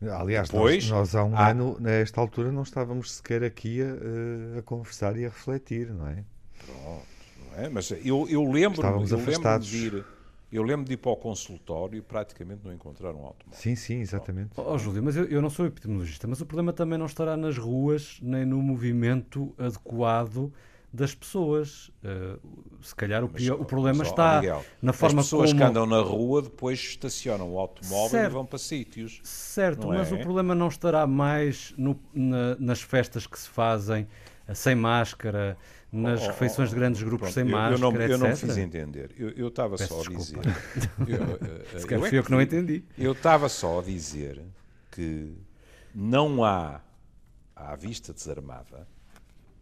Aliás, 0.02 0.50
Depois, 0.50 0.90
nós, 0.90 1.14
nós 1.14 1.16
há 1.16 1.24
um 1.26 1.36
há- 1.36 1.50
ano, 1.50 1.78
nesta 1.80 2.22
altura, 2.22 2.52
não 2.52 2.64
estávamos 2.64 3.12
sequer 3.14 3.44
aqui 3.44 3.82
a, 3.82 4.60
a 4.60 4.62
conversar 4.62 5.18
e 5.18 5.26
a 5.26 5.30
refletir, 5.30 5.90
não 5.94 6.08
é? 6.08 6.24
Pronto, 6.66 7.06
não 7.52 7.60
é? 7.60 7.70
Mas 7.70 7.92
eu, 7.92 8.26
eu 8.30 8.44
lembro-me 8.50 9.06
lembro 9.06 9.60
de 9.60 9.78
ir, 9.78 10.06
eu 10.52 10.64
lembro 10.64 10.86
de 10.86 10.94
ir 10.94 10.98
para 10.98 11.12
o 11.12 11.16
consultório 11.16 11.98
e 11.98 12.02
praticamente 12.02 12.62
não 12.64 12.74
encontrar 12.74 13.10
um 13.14 13.24
automóvel. 13.26 13.54
Sim, 13.60 13.76
sim, 13.76 14.00
exatamente. 14.00 14.52
Ó 14.58 14.78
Júlio, 14.78 15.04
mas 15.04 15.16
eu, 15.16 15.26
eu 15.26 15.42
não 15.42 15.50
sou 15.50 15.66
epidemiologista, 15.66 16.28
mas 16.28 16.42
o 16.42 16.46
problema 16.46 16.74
também 16.74 16.98
não 16.98 17.06
estará 17.06 17.38
nas 17.38 17.58
ruas 17.58 18.20
nem 18.22 18.46
no 18.46 18.62
movimento 18.62 19.54
adequado 19.58 20.52
das 20.92 21.14
pessoas. 21.14 21.92
Eh, 22.04 22.38
se 22.82 22.96
calhar 22.96 23.24
o, 23.24 23.30
Mas, 23.32 23.44
pior- 23.44 23.60
ó, 23.60 23.62
o 23.62 23.66
problema 23.66 24.00
mas, 24.00 24.08
está 24.08 24.38
Miguel, 24.38 24.66
na 24.82 24.92
forma 24.92 25.20
As 25.22 25.28
pessoas 25.28 25.50
como... 25.52 25.60
que 25.60 25.64
andam 25.68 25.86
na 25.86 26.02
rua 26.02 26.42
depois 26.42 26.80
estacionam 26.80 27.54
o 27.54 27.60
automóvel 27.60 28.10
Certo. 28.10 28.32
e 28.32 28.34
vão 28.34 28.46
para 28.46 28.58
sítios. 28.58 29.20
Certo, 29.24 29.88
mas 29.88 30.12
é? 30.12 30.16
o 30.16 30.20
problema 30.20 30.56
não 30.56 30.68
estará 30.68 31.06
mais 31.06 31.74
no- 31.78 32.00
na- 32.12 32.56
nas 32.60 32.82
festas 32.82 33.28
que 33.28 33.38
se 33.38 33.48
fazem 33.50 34.08
eh, 34.48 34.54
sem 34.56 34.74
máscara, 34.74 35.56
nas 35.92 36.22
Oh, 36.22 36.26
oh, 36.26 36.28
refeições 36.28 36.70
de 36.70 36.76
grandes 36.76 37.02
grupos 37.02 37.32
Pronto, 37.32 37.34
sem 37.34 37.44
máscara, 37.44 37.76
eu, 37.76 37.80
não, 37.80 38.02
eu 38.02 38.18
não 38.18 38.28
me 38.28 38.34
etc. 38.34 38.48
fiz 38.48 38.58
entender. 38.58 39.16
Eu- 39.18 39.48
estava 39.48 39.78
só 39.78 40.02
a 40.02 40.04
dizer. 40.04 40.38
Eu, 41.08 41.80
Se 41.80 41.88
calhar 41.88 42.02
eu 42.02 42.06
é 42.06 42.10
fui 42.10 42.18
eu 42.20 42.24
que 42.24 42.32
não 42.32 42.42
entendi. 42.42 42.84
Eu 42.98 43.12
estava 43.14 43.50
só 43.50 43.80
a 43.80 43.84
dizer 43.84 44.42
que 44.92 45.34
não 45.94 46.44
há, 46.44 46.82
à 47.56 47.76
vista 47.76 48.14
desarmada, 48.14 48.88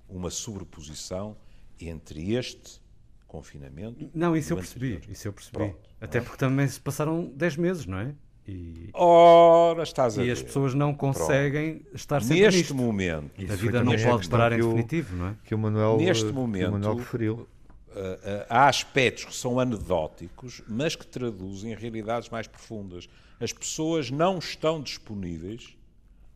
uma 0.10 0.29
sobreposição 0.29 1.38
entre 1.79 2.34
este 2.34 2.81
confinamento. 3.25 4.10
Não, 4.13 4.36
isso 4.36 4.51
e 4.51 4.53
eu 4.53 4.57
percebi, 4.57 4.93
anterior. 4.96 5.12
isso 5.12 5.27
eu 5.27 5.34
percebi. 5.34 5.57
Pronto, 5.57 5.89
Até 6.00 6.22
porque 6.22 6.38
também 6.38 6.67
se 6.67 6.79
passaram 6.79 7.25
10 7.36 7.57
meses, 7.57 7.86
não 7.86 8.00
é? 8.00 8.13
E, 8.48 8.89
Ora, 8.94 9.84
estás 9.84 10.18
a 10.18 10.24
e 10.24 10.27
ver. 10.27 10.32
as 10.32 10.42
pessoas 10.42 10.74
não 10.74 10.94
conseguem 10.94 11.82
estar 11.94 12.22
sempre 12.22 12.44
Neste 12.44 12.58
nisto. 12.60 12.75
momento, 12.75 13.30
A 13.51 13.56
vida 13.56 13.84
não 13.84 13.94
pode 13.98 14.30
parar 14.30 14.54
em 14.54 14.62
o- 14.62 14.68
definitivo, 14.70 15.16
não 15.18 15.27
é? 15.30 15.36
Que 15.44 15.54
o 15.54 15.58
Manuel, 15.58 15.98
Neste 15.98 16.24
eh, 16.25 16.27
que 16.30 16.34
momento, 16.34 16.70
o 16.70 16.72
Manuel 16.72 16.96
referiu. 16.96 17.48
ah, 17.94 18.46
ah, 18.50 18.62
há 18.63 18.68
aspectos 18.70 19.25
que 19.25 19.36
são 19.36 19.60
anedóticos, 19.60 20.62
mas 20.68 20.96
que 20.96 21.06
traduzem 21.06 21.75
realidades 21.75 22.30
mais 22.30 22.48
profundas. 22.48 23.10
As 23.39 23.51
pessoas 23.51 24.10
não 24.10 24.38
estão 24.39 24.82
disponíveis 24.82 25.75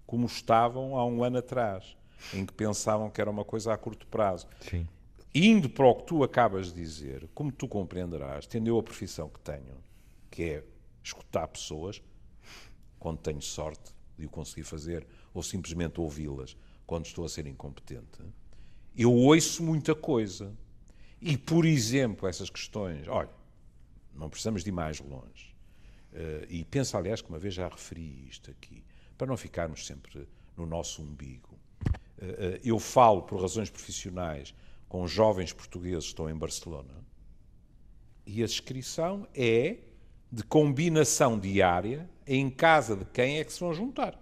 como 0.05 0.25
estavam 0.25 0.97
há 0.97 1.05
um 1.05 1.23
ano 1.23 1.37
atrás, 1.37 1.95
em 2.33 2.45
que 2.45 2.51
pensavam 2.53 3.09
que 3.09 3.21
era 3.21 3.29
uma 3.29 3.45
coisa 3.45 3.73
a 3.73 3.77
curto 3.77 4.05
prazo. 4.07 4.47
Sim. 4.59 4.85
Indo 5.33 5.69
para 5.69 5.85
o 5.87 5.95
que 5.95 6.03
tu 6.03 6.23
acabas 6.25 6.73
de 6.73 6.81
dizer, 6.81 7.29
como 7.33 7.53
tu 7.53 7.65
compreenderás, 7.69 8.45
tendo 8.45 8.67
eu 8.67 8.77
a 8.77 8.83
profissão 8.83 9.29
que 9.29 9.39
tenho, 9.39 9.77
que 10.29 10.43
é 10.43 10.63
escutar 11.03 11.47
pessoas, 11.47 12.01
quando 12.99 13.17
tenho 13.19 13.41
sorte 13.41 13.93
de 14.17 14.25
o 14.25 14.29
conseguir 14.29 14.63
fazer, 14.63 15.07
ou 15.33 15.41
simplesmente 15.41 15.99
ouvi-las 15.99 16.55
quando 16.85 17.05
estou 17.05 17.25
a 17.25 17.29
ser 17.29 17.47
incompetente, 17.47 18.21
eu 18.95 19.13
ouço 19.13 19.63
muita 19.63 19.95
coisa. 19.95 20.53
E, 21.21 21.37
por 21.37 21.65
exemplo, 21.65 22.27
essas 22.27 22.49
questões, 22.49 23.07
olha, 23.07 23.29
não 24.13 24.29
precisamos 24.29 24.63
de 24.63 24.69
ir 24.69 24.73
mais 24.73 24.99
longe. 24.99 25.55
Eh, 26.13 26.47
e 26.49 26.65
penso, 26.65 26.97
aliás, 26.97 27.21
que 27.21 27.29
uma 27.29 27.39
vez 27.39 27.53
já 27.53 27.67
referi 27.67 28.27
isto 28.27 28.51
aqui, 28.51 28.83
para 29.17 29.27
não 29.27 29.37
ficarmos 29.37 29.85
sempre 29.85 30.27
no 30.57 30.65
nosso 30.65 31.01
umbigo. 31.01 31.57
Eh, 32.17 32.25
eh, 32.25 32.61
eu 32.63 32.77
falo, 32.79 33.21
por 33.21 33.39
razões 33.39 33.69
profissionais, 33.69 34.53
com 34.89 35.07
jovens 35.07 35.53
portugueses 35.53 36.05
que 36.05 36.09
estão 36.09 36.29
em 36.29 36.35
Barcelona 36.35 37.01
e 38.25 38.43
a 38.43 38.45
descrição 38.45 39.27
é 39.33 39.77
de 40.31 40.43
combinação 40.43 41.37
diária 41.37 42.09
em 42.25 42.49
casa 42.49 42.95
de 42.95 43.05
quem 43.05 43.39
é 43.39 43.43
que 43.43 43.51
se 43.51 43.59
vão 43.59 43.73
juntar. 43.73 44.17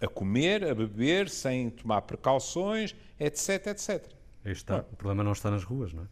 A 0.00 0.06
comer, 0.06 0.64
a 0.64 0.74
beber, 0.74 1.30
sem 1.30 1.70
tomar 1.70 2.02
precauções, 2.02 2.94
etc, 3.18 3.68
etc. 3.68 4.06
Aí 4.44 4.52
está. 4.52 4.80
O 4.80 4.96
problema 4.96 5.24
não 5.24 5.32
está 5.32 5.50
nas 5.50 5.64
ruas, 5.64 5.92
não 5.94 6.02
é? 6.02 6.06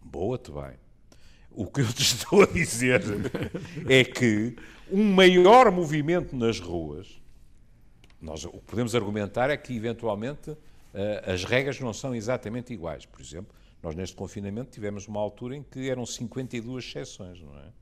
Boa-te 0.00 0.50
bem. 0.50 0.78
O 1.50 1.66
que 1.66 1.82
eu 1.82 1.92
te 1.92 2.00
estou 2.02 2.42
a 2.42 2.46
dizer 2.46 3.02
é 3.86 4.04
que 4.04 4.56
um 4.90 5.12
maior 5.12 5.70
movimento 5.70 6.34
nas 6.34 6.58
ruas, 6.58 7.20
nós 8.20 8.44
o 8.44 8.52
que 8.52 8.64
podemos 8.64 8.94
argumentar 8.94 9.50
é 9.50 9.56
que, 9.56 9.76
eventualmente, 9.76 10.56
eh, 10.94 11.24
as 11.26 11.44
regras 11.44 11.78
não 11.80 11.92
são 11.92 12.14
exatamente 12.14 12.72
iguais. 12.72 13.04
Por 13.04 13.20
exemplo, 13.20 13.54
nós 13.82 13.94
neste 13.94 14.16
confinamento 14.16 14.70
tivemos 14.70 15.06
uma 15.06 15.20
altura 15.20 15.56
em 15.56 15.62
que 15.62 15.88
eram 15.88 16.04
52 16.04 16.84
exceções, 16.84 17.40
não 17.40 17.56
é? 17.58 17.72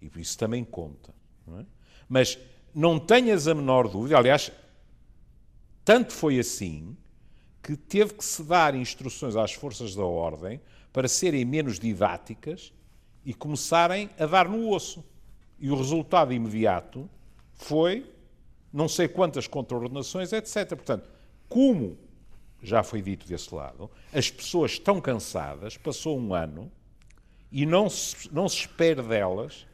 E 0.00 0.10
isso 0.20 0.36
também 0.36 0.64
conta. 0.64 1.14
Não 1.46 1.60
é? 1.60 1.66
Mas 2.08 2.38
não 2.74 2.98
tenhas 2.98 3.48
a 3.48 3.54
menor 3.54 3.88
dúvida, 3.88 4.18
aliás, 4.18 4.52
tanto 5.84 6.12
foi 6.12 6.38
assim 6.38 6.96
que 7.62 7.76
teve 7.76 8.14
que 8.14 8.24
se 8.24 8.42
dar 8.42 8.74
instruções 8.74 9.36
às 9.36 9.52
forças 9.52 9.94
da 9.94 10.04
ordem 10.04 10.60
para 10.92 11.08
serem 11.08 11.44
menos 11.44 11.78
didáticas 11.78 12.72
e 13.24 13.32
começarem 13.32 14.10
a 14.18 14.26
dar 14.26 14.48
no 14.48 14.68
osso. 14.70 15.04
E 15.58 15.70
o 15.70 15.76
resultado 15.76 16.32
imediato 16.32 17.08
foi 17.54 18.10
não 18.72 18.88
sei 18.88 19.06
quantas 19.06 19.46
contraordenações, 19.46 20.32
etc. 20.32 20.68
Portanto, 20.70 21.08
como 21.48 21.98
já 22.62 22.82
foi 22.82 23.02
dito 23.02 23.26
desse 23.26 23.54
lado, 23.54 23.90
as 24.12 24.30
pessoas 24.30 24.72
estão 24.72 25.00
cansadas, 25.00 25.76
passou 25.76 26.18
um 26.18 26.32
ano 26.32 26.70
e 27.50 27.66
não 27.66 27.90
se, 27.90 28.32
não 28.32 28.48
se 28.48 28.58
espera 28.58 29.02
delas 29.02 29.66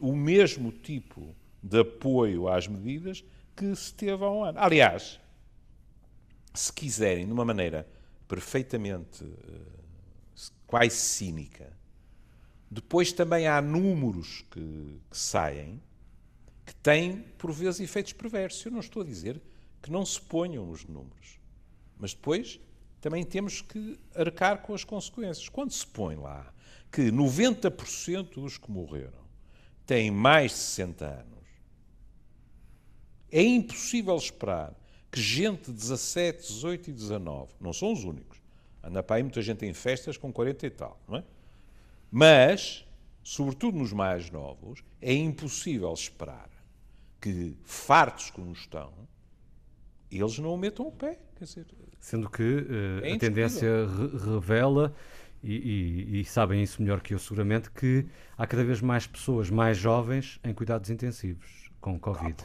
o 0.00 0.14
mesmo 0.16 0.72
tipo 0.72 1.34
de 1.62 1.80
apoio 1.80 2.48
às 2.48 2.66
medidas 2.66 3.22
que 3.54 3.76
se 3.76 3.92
teve 3.92 4.24
há 4.24 4.30
um 4.30 4.42
ano. 4.44 4.58
Aliás, 4.58 5.20
se 6.54 6.72
quiserem, 6.72 7.26
de 7.26 7.32
uma 7.32 7.44
maneira 7.44 7.86
perfeitamente 8.26 9.24
eh, 9.24 10.46
quase 10.66 10.96
cínica, 10.96 11.70
depois 12.70 13.12
também 13.12 13.46
há 13.46 13.60
números 13.60 14.44
que, 14.50 15.00
que 15.10 15.18
saem 15.18 15.80
que 16.64 16.74
têm, 16.76 17.24
por 17.36 17.50
vezes, 17.50 17.80
efeitos 17.80 18.12
perversos. 18.12 18.64
Eu 18.64 18.70
não 18.70 18.78
estou 18.78 19.02
a 19.02 19.04
dizer 19.04 19.42
que 19.82 19.90
não 19.90 20.06
se 20.06 20.20
ponham 20.20 20.70
os 20.70 20.84
números, 20.84 21.39
mas 22.00 22.14
depois 22.14 22.58
também 23.00 23.24
temos 23.24 23.60
que 23.60 23.98
arcar 24.14 24.62
com 24.62 24.74
as 24.74 24.84
consequências. 24.84 25.48
Quando 25.48 25.72
se 25.72 25.86
põe 25.86 26.16
lá 26.16 26.52
que 26.90 27.02
90% 27.02 28.34
dos 28.34 28.58
que 28.58 28.70
morreram 28.70 29.20
têm 29.86 30.10
mais 30.10 30.52
de 30.52 30.58
60 30.58 31.06
anos, 31.06 31.48
é 33.30 33.42
impossível 33.42 34.16
esperar 34.16 34.74
que 35.10 35.20
gente 35.20 35.66
de 35.66 35.72
17, 35.72 36.40
18 36.40 36.90
e 36.90 36.92
19, 36.92 37.52
não 37.60 37.72
são 37.72 37.92
os 37.92 38.04
únicos, 38.04 38.40
anda 38.82 39.02
para 39.02 39.16
aí 39.16 39.22
muita 39.22 39.42
gente 39.42 39.64
em 39.66 39.74
festas 39.74 40.16
com 40.16 40.32
40 40.32 40.66
e 40.66 40.70
tal, 40.70 41.00
não 41.06 41.18
é? 41.18 41.24
Mas, 42.10 42.84
sobretudo 43.22 43.78
nos 43.78 43.92
mais 43.92 44.30
novos, 44.30 44.82
é 45.00 45.12
impossível 45.12 45.92
esperar 45.92 46.50
que, 47.20 47.56
fartos 47.64 48.30
como 48.30 48.52
estão, 48.52 48.92
eles 50.10 50.38
não 50.38 50.56
metam 50.56 50.88
o 50.88 50.92
pé. 50.92 51.18
Quer 51.40 51.44
dizer, 51.46 51.66
Sendo 51.98 52.28
que 52.28 52.66
eh, 53.02 53.10
É 53.10 53.14
a 53.14 53.18
tendência 53.18 53.68
re- 53.86 54.30
revela, 54.34 54.94
e, 55.42 55.54
e- 55.54 56.20
e 56.20 56.24
sabem 56.26 56.62
isso 56.62 56.82
melhor 56.82 57.00
que 57.00 57.14
eu 57.14 57.18
seguramente, 57.18 57.70
que 57.70 58.04
há 58.36 58.46
cada 58.46 58.62
vez 58.62 58.82
mais 58.82 59.06
pessoas 59.06 59.48
mais 59.48 59.78
jovens 59.78 60.38
em 60.44 60.52
cuidados 60.52 60.90
intensivos 60.90 61.70
com 61.80 61.98
Covid. 61.98 62.36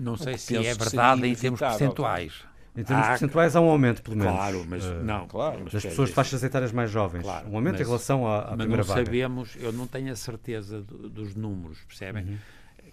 Não 0.00 0.16
sei 0.16 0.34
que 0.34 0.40
se 0.40 0.56
é 0.56 0.74
verdade 0.74 1.26
em 1.28 1.34
termos 1.36 1.60
percentuais. 1.60 2.44
em 2.76 2.82
termos 2.82 3.04
Há- 3.06 3.10
percentuais 3.10 3.54
há 3.54 3.60
um 3.60 3.68
aumento, 3.68 4.02
pelo 4.02 4.16
menos. 4.16 4.32
Claro, 4.34 4.64
mas 4.68 4.84
eh, 4.84 5.02
não. 5.04 5.28
claro, 5.28 5.60
mas 5.62 5.72
das 5.74 5.82
pessoas 5.84 6.08
de 6.08 6.14
faixas 6.16 6.42
etárias 6.42 6.72
mais 6.72 6.90
jovens. 6.90 7.22
Claro, 7.22 7.48
um 7.48 7.54
aumento 7.54 7.74
mas- 7.74 7.80
em 7.82 7.84
relação 7.84 8.26
à, 8.26 8.40
à 8.40 8.46
mas 8.50 8.56
primeira 8.58 8.82
não 8.82 8.88
vaga. 8.88 9.04
sabemos, 9.04 9.56
eu 9.60 9.72
não 9.72 9.86
tenho 9.86 10.12
a 10.12 10.16
certeza 10.16 10.82
do- 10.82 11.08
dos 11.08 11.36
números, 11.36 11.78
percebem? 11.86 12.24
Uhum. 12.24 12.38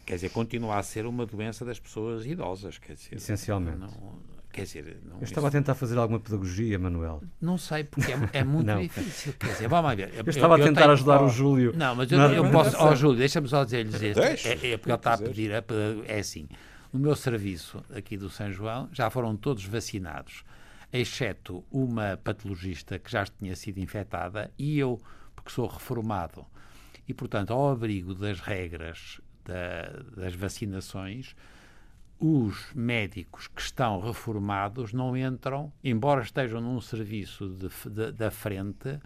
Quer 0.06 0.16
dizer, 0.16 0.30
continua 0.30 0.78
a 0.78 0.84
ser 0.84 1.06
uma 1.08 1.26
doença 1.26 1.66
das 1.66 1.80
pessoas 1.80 2.26
idosas, 2.28 2.78
quer 2.78 2.94
dizer. 2.94 3.16
Essencialmente. 3.16 3.78
Não, 3.80 4.20
quer 4.58 4.64
dizer, 4.64 5.00
não, 5.06 5.18
Eu 5.18 5.24
estava 5.24 5.48
a 5.48 5.52
tentar 5.52 5.76
fazer 5.76 5.98
alguma 5.98 6.20
pedagogia, 6.20 6.78
Manuel. 6.78 7.22
não 7.40 7.58
sei, 7.58 7.84
porque 7.84 8.12
é, 8.12 8.18
é 8.34 8.44
muito 8.44 8.66
Não. 8.68 8.82
difícil. 8.82 9.34
Quer 9.40 9.48
dizer, 9.54 9.68
vamos 9.68 9.96
ver. 9.96 10.12
Eu 10.16 10.24
estava 10.28 10.56
a 10.56 10.60
tentar 10.60 10.90
ajudar 10.92 11.22
o 11.24 11.30
Júlio. 11.30 11.74
Não, 11.76 11.96
mas 11.96 12.12
eu, 12.12 12.18
na 12.18 12.28
eu 12.34 12.50
posso. 12.52 12.76
Ó, 12.78 12.94
Júlio, 12.96 13.18
deixa-me 13.20 13.48
só 13.48 13.64
dizer-lhes 13.64 14.02
isto. 14.02 14.20
Deixa, 14.22 14.50
É, 14.50 14.52
é 14.74 14.78
porque 14.78 14.90
ele 14.92 14.96
está 14.96 15.14
a 15.14 15.18
pedir. 15.18 15.52
É, 15.52 15.64
é 16.08 16.20
assim: 16.20 16.48
no 16.92 17.00
meu 17.00 17.16
serviço 17.16 17.84
aqui 17.96 18.18
do 18.18 18.30
São 18.30 18.52
João 18.52 18.90
já 18.92 19.10
foram 19.10 19.36
todos 19.36 19.64
vacinados, 19.66 20.44
exceto 20.92 21.64
uma 21.72 22.18
patologista 22.24 22.98
que 23.00 23.12
já 23.12 23.26
tinha 23.26 23.56
sido 23.56 23.80
infectada 23.80 24.52
e 24.58 24.80
eu, 24.80 25.00
porque 25.36 25.52
sou 25.52 25.68
reformado. 25.68 26.46
E, 27.08 27.14
portanto, 27.14 27.52
ao 27.54 27.70
abrigo 27.72 28.14
das 28.14 28.40
regras 28.42 29.22
da- 29.46 30.04
das 30.22 30.36
vacinações, 30.36 31.36
os 32.20 32.74
médicos 32.74 33.48
que 33.48 33.62
estão 33.62 34.00
reformados 34.00 34.92
não 34.94 35.16
entram, 35.16 35.72
embora 35.84 36.22
estejam 36.22 36.60
num 36.60 36.82
serviço 36.82 37.50
de, 37.50 37.70
de, 37.90 38.12
da 38.12 38.32
frente, 38.32 39.00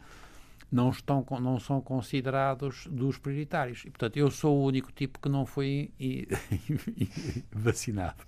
não, 0.71 0.89
estão, 0.89 1.25
não 1.41 1.59
são 1.59 1.81
considerados 1.81 2.87
dos 2.89 3.17
prioritários. 3.17 3.83
E, 3.85 3.89
portanto, 3.89 4.15
eu 4.17 4.31
sou 4.31 4.57
o 4.57 4.65
único 4.65 4.89
tipo 4.91 5.19
que 5.19 5.27
não 5.27 5.45
foi 5.45 5.91
vacinado. 7.51 8.23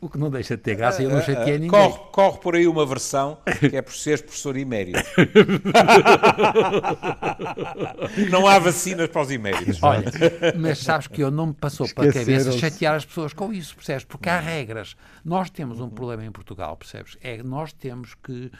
O 0.00 0.08
que 0.08 0.16
não 0.16 0.30
deixa 0.30 0.56
de 0.56 0.62
ter 0.62 0.74
graça 0.74 1.02
e 1.02 1.04
eu 1.04 1.10
não 1.10 1.20
chateei 1.20 1.58
ninguém. 1.58 1.68
Corre, 1.68 1.98
corre 2.10 2.38
por 2.38 2.56
aí 2.56 2.66
uma 2.66 2.86
versão 2.86 3.38
que 3.60 3.76
é 3.76 3.82
por 3.82 3.92
seres 3.92 4.22
professor 4.22 4.56
emérito. 4.56 4.98
não 8.30 8.46
há 8.46 8.58
vacinas 8.58 9.08
para 9.08 9.22
os 9.22 9.30
eméritos. 9.30 9.82
Olha, 9.82 10.10
mas 10.58 10.78
sabes 10.78 11.06
que 11.06 11.22
eu 11.22 11.30
não 11.30 11.48
me 11.48 11.54
passou 11.54 11.86
para 11.94 12.08
a 12.08 12.12
cabeça 12.12 12.52
chatear 12.52 12.94
as 12.94 13.04
pessoas 13.04 13.34
com 13.34 13.52
isso, 13.52 13.76
percebes? 13.76 14.04
Porque 14.04 14.30
há 14.30 14.40
regras. 14.40 14.96
Nós 15.24 15.50
temos 15.50 15.80
um 15.80 15.90
problema 15.90 16.24
em 16.24 16.32
Portugal, 16.32 16.76
percebes? 16.76 17.18
É 17.20 17.42
nós 17.42 17.72
temos 17.72 18.14
que 18.14 18.50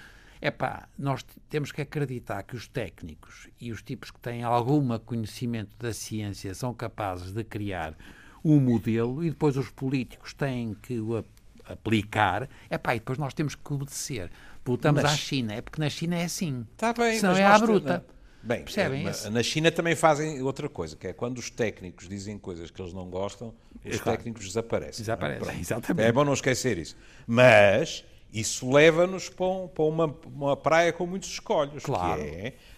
é 0.41 0.51
pá, 0.51 0.89
nós 0.99 1.25
temos 1.49 1.73
que 1.73 1.81
acreditar 1.81 2.43
que 2.43 2.57
os 2.57 2.69
técnicos 2.69 3.49
e 3.61 3.73
os 3.73 3.83
tipos 3.83 4.11
que 4.11 4.21
têm 4.21 4.43
algum 4.43 4.99
conhecimento 4.99 5.71
da 5.79 5.93
ciência 5.93 6.55
são 6.55 6.75
capazes 6.75 7.33
de 7.33 7.43
criar 7.45 7.97
um 8.45 8.61
modelo 8.61 9.25
e 9.25 9.31
depois 9.31 9.57
os 9.57 9.71
políticos 9.71 10.33
têm 10.33 10.75
que 10.75 11.01
o 11.01 11.25
aplicar. 11.65 12.49
É 12.71 12.79
pá, 12.79 12.95
e 12.95 12.99
depois 12.99 13.19
nós 13.19 13.35
temos 13.35 13.55
que 13.55 13.73
obedecer. 13.73 14.31
Voltamos 14.65 15.03
mas, 15.03 15.13
à 15.13 15.17
China, 15.17 15.55
é 15.55 15.61
porque 15.61 15.81
na 15.81 15.89
China 15.89 16.17
é 16.17 16.25
assim. 16.25 16.67
Está 16.73 16.93
bem, 16.93 17.19
Senão 17.19 17.37
é 17.37 17.45
à 17.45 17.59
bruta. 17.59 18.05
Bem, 18.43 18.63
Percebem 18.63 19.05
é, 19.05 19.31
na 19.31 19.43
China 19.43 19.73
também 19.73 19.97
fazem 19.97 20.41
outra 20.41 20.69
coisa, 20.69 20.95
que 20.95 21.09
é 21.09 21.13
quando 21.13 21.39
os 21.39 21.51
técnicos 21.51 22.09
dizem 22.09 22.39
coisas 22.39 22.71
que 22.71 22.81
eles 22.81 22.93
não 22.93 23.11
gostam, 23.11 23.53
os 23.85 23.99
claro. 23.99 24.19
técnicos 24.19 24.47
desaparecem. 24.47 25.01
Desaparecem, 25.01 25.59
exatamente. 25.59 26.07
É 26.07 26.13
bom 26.13 26.25
não 26.25 26.33
esquecer 26.33 26.79
isso. 26.79 26.97
Mas 27.27 28.05
isso 28.41 28.71
leva-nos 28.71 29.31
para, 29.31 29.69
para 29.69 29.85
uma, 29.85 30.15
uma, 30.27 30.57
praia 30.57 30.93
com 30.93 31.07
muitos 31.07 31.31
escolhos, 31.31 31.83
claro. 31.83 32.23
que 32.23 32.29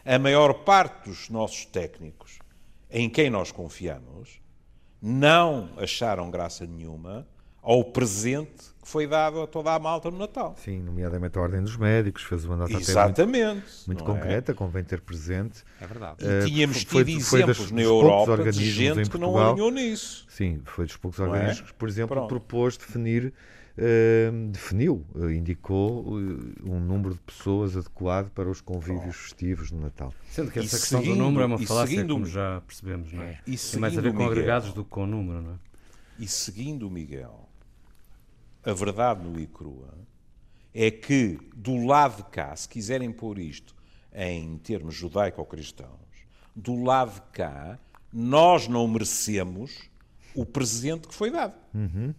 é 0.05 0.15
a 0.15 0.19
maior 0.19 0.55
parte 0.55 1.09
dos 1.09 1.29
nossos 1.29 1.65
técnicos, 1.67 2.39
em 2.89 3.11
quem 3.11 3.29
nós 3.29 3.51
confiamos, 3.51 4.41
não 5.03 5.71
acharam 5.77 6.31
graça 6.31 6.65
nenhuma 6.65 7.27
ao 7.61 7.85
presente 7.85 8.73
que 8.81 8.89
foi 8.89 9.07
dado 9.07 9.43
a 9.43 9.47
toda 9.49 9.75
a 9.75 9.79
malta 9.79 10.11
no 10.11 10.17
Natal. 10.17 10.55
Sim, 10.57 10.81
nomeadamente 10.81 11.37
a 11.37 11.43
Ordem 11.43 11.61
dos 11.61 11.77
Médicos, 11.77 12.23
fez 12.23 12.45
uma 12.45 12.57
nota 12.57 12.73
Exatamente, 12.73 13.21
até 13.21 13.27
muito, 13.27 13.67
muito 13.87 14.05
concreta, 14.05 14.53
é? 14.53 14.55
convém 14.55 14.85
ter 14.85 15.01
presente. 15.01 15.65
É 15.81 15.87
verdade. 15.87 16.25
E 16.25 16.47
tínhamos 16.47 16.79
tido 16.79 16.91
foi, 16.91 17.01
exemplos 17.01 17.57
foi 17.57 17.67
das, 17.67 17.71
na 17.73 17.83
Europa 17.83 18.51
de 18.51 18.71
gente 18.71 19.11
que 19.11 19.19
não 19.19 19.37
alinhou 19.37 19.73
nisso. 19.73 20.25
Sim, 20.29 20.63
foi 20.65 20.87
dos 20.87 20.97
poucos 20.97 21.19
não 21.19 21.27
é? 21.27 21.31
organismos 21.31 21.69
é? 21.69 21.73
que, 21.73 21.79
por 21.79 21.89
exemplo, 21.89 22.17
Pronto. 22.17 22.29
propôs 22.29 22.77
definir 22.79 23.35
Uh, 23.79 24.49
definiu, 24.49 25.07
uh, 25.15 25.31
indicou 25.31 26.03
uh, 26.03 26.19
um 26.65 26.81
número 26.81 27.15
de 27.15 27.21
pessoas 27.21 27.77
adequado 27.77 28.29
para 28.31 28.51
os 28.51 28.61
convívios 28.61 29.15
oh. 29.17 29.23
festivos 29.23 29.71
no 29.71 29.81
Natal. 29.81 30.13
Sendo 30.29 30.51
que 30.51 30.59
essa 30.59 30.77
e 30.77 30.81
questão 30.81 31.01
seguindo, 31.01 31.17
do 31.17 31.23
número 31.23 31.43
é 31.45 31.47
uma 31.47 31.59
falácia, 31.59 31.95
seguindo, 31.95 32.15
como 32.15 32.27
já 32.27 32.61
percebemos, 32.63 33.13
não 33.13 33.23
é? 33.23 33.41
E 33.47 33.57
Tem 33.57 33.81
mais 33.81 33.97
a 33.97 34.01
ver 34.01 34.11
com 34.11 34.19
Miguel, 34.19 34.33
agregados 34.33 34.73
do 34.73 34.83
que 34.83 34.91
com 34.91 35.05
o 35.05 35.07
número, 35.07 35.43
não 35.43 35.53
é? 35.53 35.59
E 36.19 36.27
seguindo 36.27 36.89
o 36.89 36.91
Miguel, 36.91 37.49
a 38.65 38.73
verdade 38.73 39.25
no 39.25 39.39
e 39.39 39.47
crua 39.47 39.95
é 40.75 40.91
que, 40.91 41.39
do 41.55 41.87
lado 41.87 42.17
de 42.17 42.31
cá, 42.31 42.57
se 42.57 42.69
quiserem 42.69 43.13
pôr 43.13 43.39
isto 43.39 43.77
em 44.13 44.59
termos 44.59 44.97
judaico-cristãos, 44.97 46.27
do 46.55 46.83
lado 46.83 47.15
de 47.15 47.21
cá, 47.31 47.79
nós 48.13 48.67
não 48.67 48.89
merecemos 48.89 49.89
o 50.35 50.45
presente 50.45 51.07
que 51.07 51.15
foi 51.15 51.31
dado. 51.31 51.55
Uhum. 51.73 52.13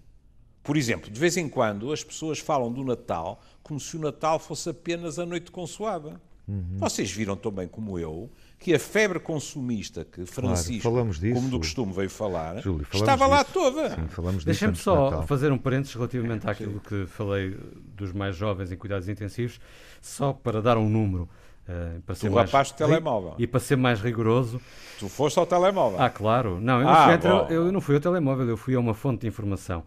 Por 0.69 0.77
exemplo, 0.77 1.09
de 1.09 1.19
vez 1.19 1.35
em 1.35 1.49
quando 1.49 1.91
as 1.91 2.03
pessoas 2.03 2.37
falam 2.37 2.71
do 2.71 2.83
Natal 2.83 3.41
como 3.63 3.79
se 3.79 3.97
o 3.97 3.99
Natal 3.99 4.37
fosse 4.37 4.69
apenas 4.69 5.17
a 5.17 5.25
noite 5.25 5.49
consoada. 5.49 6.21
Uhum. 6.47 6.77
Vocês 6.77 7.11
viram 7.11 7.35
tão 7.35 7.51
bem 7.51 7.67
como 7.67 7.97
eu 7.97 8.29
que 8.59 8.75
a 8.75 8.77
febre 8.77 9.19
consumista 9.19 10.05
que 10.05 10.27
Francisco, 10.27 10.91
claro, 10.91 11.09
disso, 11.09 11.33
como 11.33 11.49
do 11.49 11.57
costume, 11.57 11.91
veio 11.91 12.09
falar, 12.11 12.61
Júlio, 12.61 12.85
estava 12.93 13.25
disso. 13.25 13.35
lá 13.35 13.43
toda. 13.43 14.07
Deixem-me 14.45 14.75
só 14.75 15.23
fazer 15.23 15.51
um 15.51 15.57
parênteses 15.57 15.95
relativamente 15.95 16.47
àquilo 16.47 16.79
que 16.81 17.07
falei 17.07 17.57
dos 17.95 18.11
mais 18.11 18.35
jovens 18.35 18.71
em 18.71 18.77
cuidados 18.77 19.09
intensivos, 19.09 19.59
só 19.99 20.33
para 20.33 20.61
dar 20.61 20.77
um 20.77 20.87
número. 20.87 21.27
Uh, 21.69 22.01
para 22.01 22.15
tu 22.15 22.21
ser 22.21 22.31
rapaz 22.31 22.69
de 22.69 22.73
telemóvel. 22.73 23.35
E 23.37 23.45
para 23.45 23.59
ser 23.59 23.75
mais 23.75 24.01
rigoroso. 24.01 24.59
Tu 24.97 25.07
foste 25.07 25.37
ao 25.37 25.45
telemóvel. 25.45 26.01
Ah, 26.01 26.09
claro. 26.09 26.59
Não, 26.59 26.79
eu 26.79 26.85
não, 26.85 26.91
ah, 26.91 27.05
fui, 27.05 27.55
eu, 27.55 27.71
não 27.71 27.79
fui 27.79 27.95
ao 27.95 28.01
telemóvel, 28.01 28.49
eu 28.49 28.57
fui 28.57 28.73
a 28.73 28.79
uma 28.79 28.95
fonte 28.95 29.21
de 29.21 29.27
informação. 29.27 29.83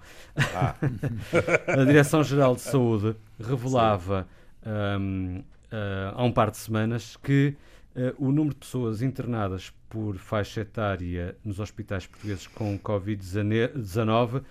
Ah. 0.54 0.76
a 1.66 1.84
Direção-Geral 1.84 2.54
de 2.54 2.60
Saúde 2.60 3.16
revelava 3.36 4.28
um, 4.64 5.38
uh, 5.38 5.44
ah, 5.72 6.14
há 6.14 6.24
um 6.24 6.30
par 6.30 6.52
de 6.52 6.58
semanas 6.58 7.16
que 7.16 7.56
uh, 7.96 8.14
o 8.16 8.30
número 8.30 8.54
de 8.54 8.60
pessoas 8.60 9.02
internadas 9.02 9.72
por 9.90 10.16
faixa 10.18 10.60
etária 10.60 11.36
nos 11.44 11.58
hospitais 11.58 12.06
portugueses 12.06 12.46
com 12.46 12.78
Covid-19 12.78 14.36
um, 14.36 14.42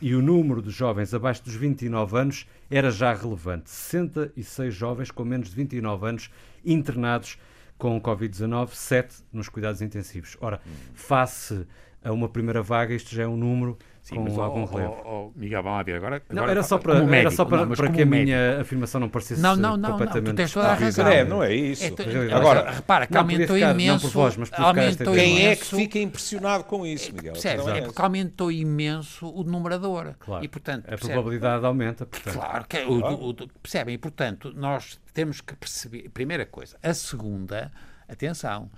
e 0.00 0.14
o 0.14 0.20
número 0.20 0.60
de 0.60 0.70
jovens 0.70 1.14
abaixo 1.14 1.42
dos 1.44 1.54
29 1.54 2.18
anos 2.18 2.46
era 2.70 2.90
já 2.90 3.14
relevante. 3.14 3.70
66 3.70 4.74
jovens 4.74 5.10
com 5.10 5.24
menos 5.24 5.50
de 5.50 5.56
29 5.56 6.06
anos 6.06 6.30
internados 6.64 7.38
com 7.78 8.00
Covid-19, 8.00 8.70
7 8.72 9.16
nos 9.32 9.48
cuidados 9.48 9.82
intensivos. 9.82 10.36
Ora, 10.40 10.60
face 10.94 11.66
a 12.02 12.12
uma 12.12 12.28
primeira 12.28 12.62
vaga, 12.62 12.94
isto 12.94 13.14
já 13.14 13.24
é 13.24 13.26
um 13.26 13.36
número 13.36 13.78
Sim, 14.06 14.14
com 14.14 14.22
mas, 14.22 14.38
algum 14.38 14.64
relevo. 14.64 15.02
Oh, 15.04 15.10
oh, 15.10 15.32
Miguel, 15.34 15.64
vamos 15.64 15.84
ver 15.84 15.96
agora. 15.96 16.22
Não, 16.30 16.48
era 16.48 16.62
só 16.62 16.78
para, 16.78 16.94
médico, 16.94 17.14
era 17.16 17.30
só 17.32 17.44
para, 17.44 17.66
não, 17.66 17.74
para 17.74 17.90
que 17.90 18.02
a 18.02 18.06
médico. 18.06 18.24
minha 18.24 18.60
afirmação 18.60 19.00
não 19.00 19.08
parecesse 19.08 19.42
não, 19.42 19.56
não, 19.56 19.76
não, 19.76 19.90
completamente. 19.90 20.26
Não, 20.26 20.32
tu 20.32 20.36
tens 20.36 20.52
toda 20.52 20.68
a 20.68 20.74
razão. 20.74 21.08
É, 21.08 21.24
não 21.24 21.42
é 21.42 21.52
isso. 21.52 21.82
É, 21.84 22.32
agora, 22.32 22.70
repara 22.70 23.08
que 23.08 23.16
aumentou 23.16 23.56
ficar, 23.56 23.72
imenso. 23.72 24.08
Voz, 24.10 24.38
aumentou 24.52 25.12
Quem 25.12 25.40
imenso, 25.40 25.48
é 25.48 25.56
que 25.56 25.64
fica 25.64 25.98
impressionado 25.98 26.62
com 26.62 26.86
isso, 26.86 27.12
Miguel? 27.12 27.32
Percebes? 27.32 27.66
É 27.66 27.80
porque 27.80 28.00
aumentou 28.00 28.52
imenso 28.52 29.28
o 29.28 29.42
numerador. 29.42 30.14
Claro. 30.20 30.44
E, 30.44 30.46
portanto, 30.46 30.84
a 30.88 30.96
probabilidade 30.96 31.66
aumenta. 31.66 32.06
Portanto. 32.06 32.34
Claro, 32.34 32.64
que, 32.68 32.76
é 32.76 32.86
o, 32.86 33.30
o, 33.30 33.34
percebem? 33.60 33.96
E, 33.96 33.98
portanto, 33.98 34.52
nós 34.54 35.00
temos 35.12 35.40
que 35.40 35.56
perceber. 35.56 36.10
Primeira 36.10 36.46
coisa. 36.46 36.76
A 36.80 36.94
segunda, 36.94 37.72
atenção 38.08 38.70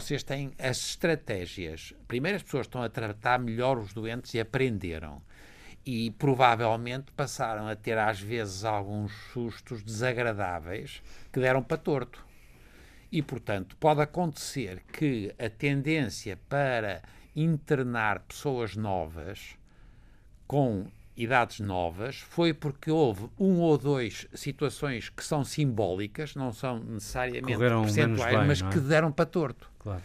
vocês 0.00 0.24
têm 0.24 0.52
as 0.58 0.88
estratégias. 0.88 1.94
Primeiro, 2.08 2.36
as 2.36 2.42
pessoas 2.42 2.66
estão 2.66 2.82
a 2.82 2.88
tratar 2.88 3.38
melhor 3.38 3.78
os 3.78 3.92
doentes 3.92 4.34
e 4.34 4.40
aprenderam. 4.40 5.22
E 5.86 6.10
provavelmente 6.12 7.12
passaram 7.12 7.68
a 7.68 7.76
ter, 7.76 7.96
às 7.96 8.18
vezes, 8.18 8.64
alguns 8.64 9.12
sustos 9.32 9.84
desagradáveis 9.84 11.00
que 11.32 11.38
deram 11.38 11.62
para 11.62 11.76
torto. 11.76 12.26
E, 13.12 13.22
portanto, 13.22 13.76
pode 13.76 14.00
acontecer 14.00 14.82
que 14.92 15.32
a 15.38 15.48
tendência 15.48 16.36
para 16.48 17.00
internar 17.36 18.18
pessoas 18.20 18.74
novas 18.74 19.56
com 20.46 20.86
idades 21.16 21.60
novas 21.60 22.16
foi 22.16 22.52
porque 22.52 22.90
houve 22.90 23.28
um 23.38 23.60
ou 23.60 23.78
dois 23.78 24.26
situações 24.34 25.08
que 25.08 25.24
são 25.24 25.44
simbólicas, 25.44 26.34
não 26.34 26.52
são 26.52 26.78
necessariamente 26.80 27.54
Correram 27.54 27.82
percentuais, 27.82 28.36
bem, 28.36 28.46
mas 28.46 28.62
é? 28.62 28.68
que 28.68 28.80
deram 28.80 29.12
para 29.12 29.26
torto. 29.26 29.70
Claro. 29.78 30.02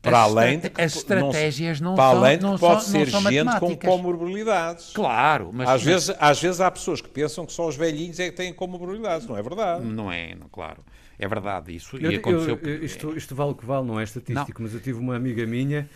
Para 0.00 0.18
além 0.22 0.58
de 0.58 0.68
que, 0.68 0.80
as 0.80 0.96
estratégias 0.96 1.80
não, 1.80 1.90
não 1.90 1.96
para 1.96 2.10
são, 2.10 2.18
além 2.18 2.38
de 2.38 2.44
que 2.44 2.58
pode 2.58 2.82
são, 2.82 2.90
ser 2.90 3.06
gente 3.06 3.60
com 3.60 3.76
comorbilidades. 3.76 4.90
Claro, 4.92 5.50
mas 5.52 5.68
às, 5.68 5.74
mas... 5.74 5.82
Vezes, 5.84 6.16
às 6.18 6.42
vezes 6.42 6.60
há 6.60 6.68
pessoas 6.72 7.00
que 7.00 7.08
pensam 7.08 7.46
que 7.46 7.52
só 7.52 7.68
os 7.68 7.76
velhinhos 7.76 8.18
é 8.18 8.28
que 8.28 8.36
têm 8.36 8.52
comorbilidades, 8.52 9.28
não 9.28 9.36
é 9.36 9.42
verdade? 9.42 9.84
Não 9.84 10.10
é, 10.10 10.34
não, 10.34 10.48
claro. 10.48 10.84
É 11.16 11.28
verdade 11.28 11.72
isso. 11.72 11.96
Eu, 11.98 12.10
e 12.10 12.16
aconteceu... 12.16 12.58
Eu, 12.60 12.84
isto, 12.84 13.16
isto 13.16 13.32
vale 13.36 13.52
o 13.52 13.54
que 13.54 13.64
vale, 13.64 13.86
não 13.86 14.00
é 14.00 14.02
estatístico, 14.02 14.60
não. 14.60 14.66
mas 14.66 14.74
eu 14.74 14.80
tive 14.80 14.98
uma 14.98 15.14
amiga 15.14 15.46
minha 15.46 15.88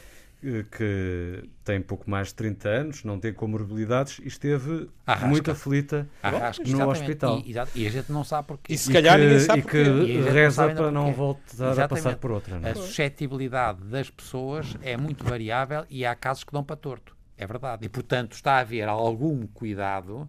que 0.71 1.49
tem 1.65 1.81
pouco 1.81 2.09
mais 2.09 2.29
de 2.29 2.35
30 2.35 2.69
anos, 2.69 3.05
não 3.05 3.19
tem 3.19 3.33
comorbilidades 3.33 4.19
e 4.23 4.29
esteve 4.29 4.89
Arrasca. 5.07 5.27
muito 5.29 5.51
aflita 5.51 6.09
Arrasca. 6.23 6.63
no 6.63 6.69
Exatamente. 6.69 7.01
hospital. 7.01 7.43
E, 7.45 7.53
e, 7.75 7.87
a 7.87 7.91
gente 7.91 8.13
não 8.13 8.23
sabe 8.23 8.49
porquê. 8.49 8.73
E 8.73 8.79
se 8.79 8.93
calhar 8.93 9.19
e 9.19 9.25
ninguém 9.25 9.41
sabe 9.41 9.61
e 9.61 9.63
que 9.63 9.79
e 9.79 10.21
reza 10.21 10.69
para 10.69 10.91
não 10.91 11.13
voltar 11.13 11.43
Exatamente. 11.53 11.81
a 11.81 11.89
passar 11.89 12.17
por 12.17 12.31
outra. 12.31 12.61
Não? 12.61 12.69
É? 12.69 12.73
A 12.73 12.75
suscetibilidade 12.75 13.83
das 13.85 14.11
pessoas 14.11 14.77
é 14.83 14.97
muito 14.97 15.25
variável 15.25 15.85
e 15.89 16.05
há 16.05 16.15
casos 16.15 16.45
que 16.45 16.53
dão 16.53 16.63
para 16.63 16.77
torto. 16.77 17.17
É 17.39 17.47
verdade. 17.47 17.85
E, 17.85 17.89
portanto, 17.89 18.33
está 18.33 18.55
a 18.55 18.61
haver 18.61 18.89
algum 18.89 19.47
cuidado 19.47 20.29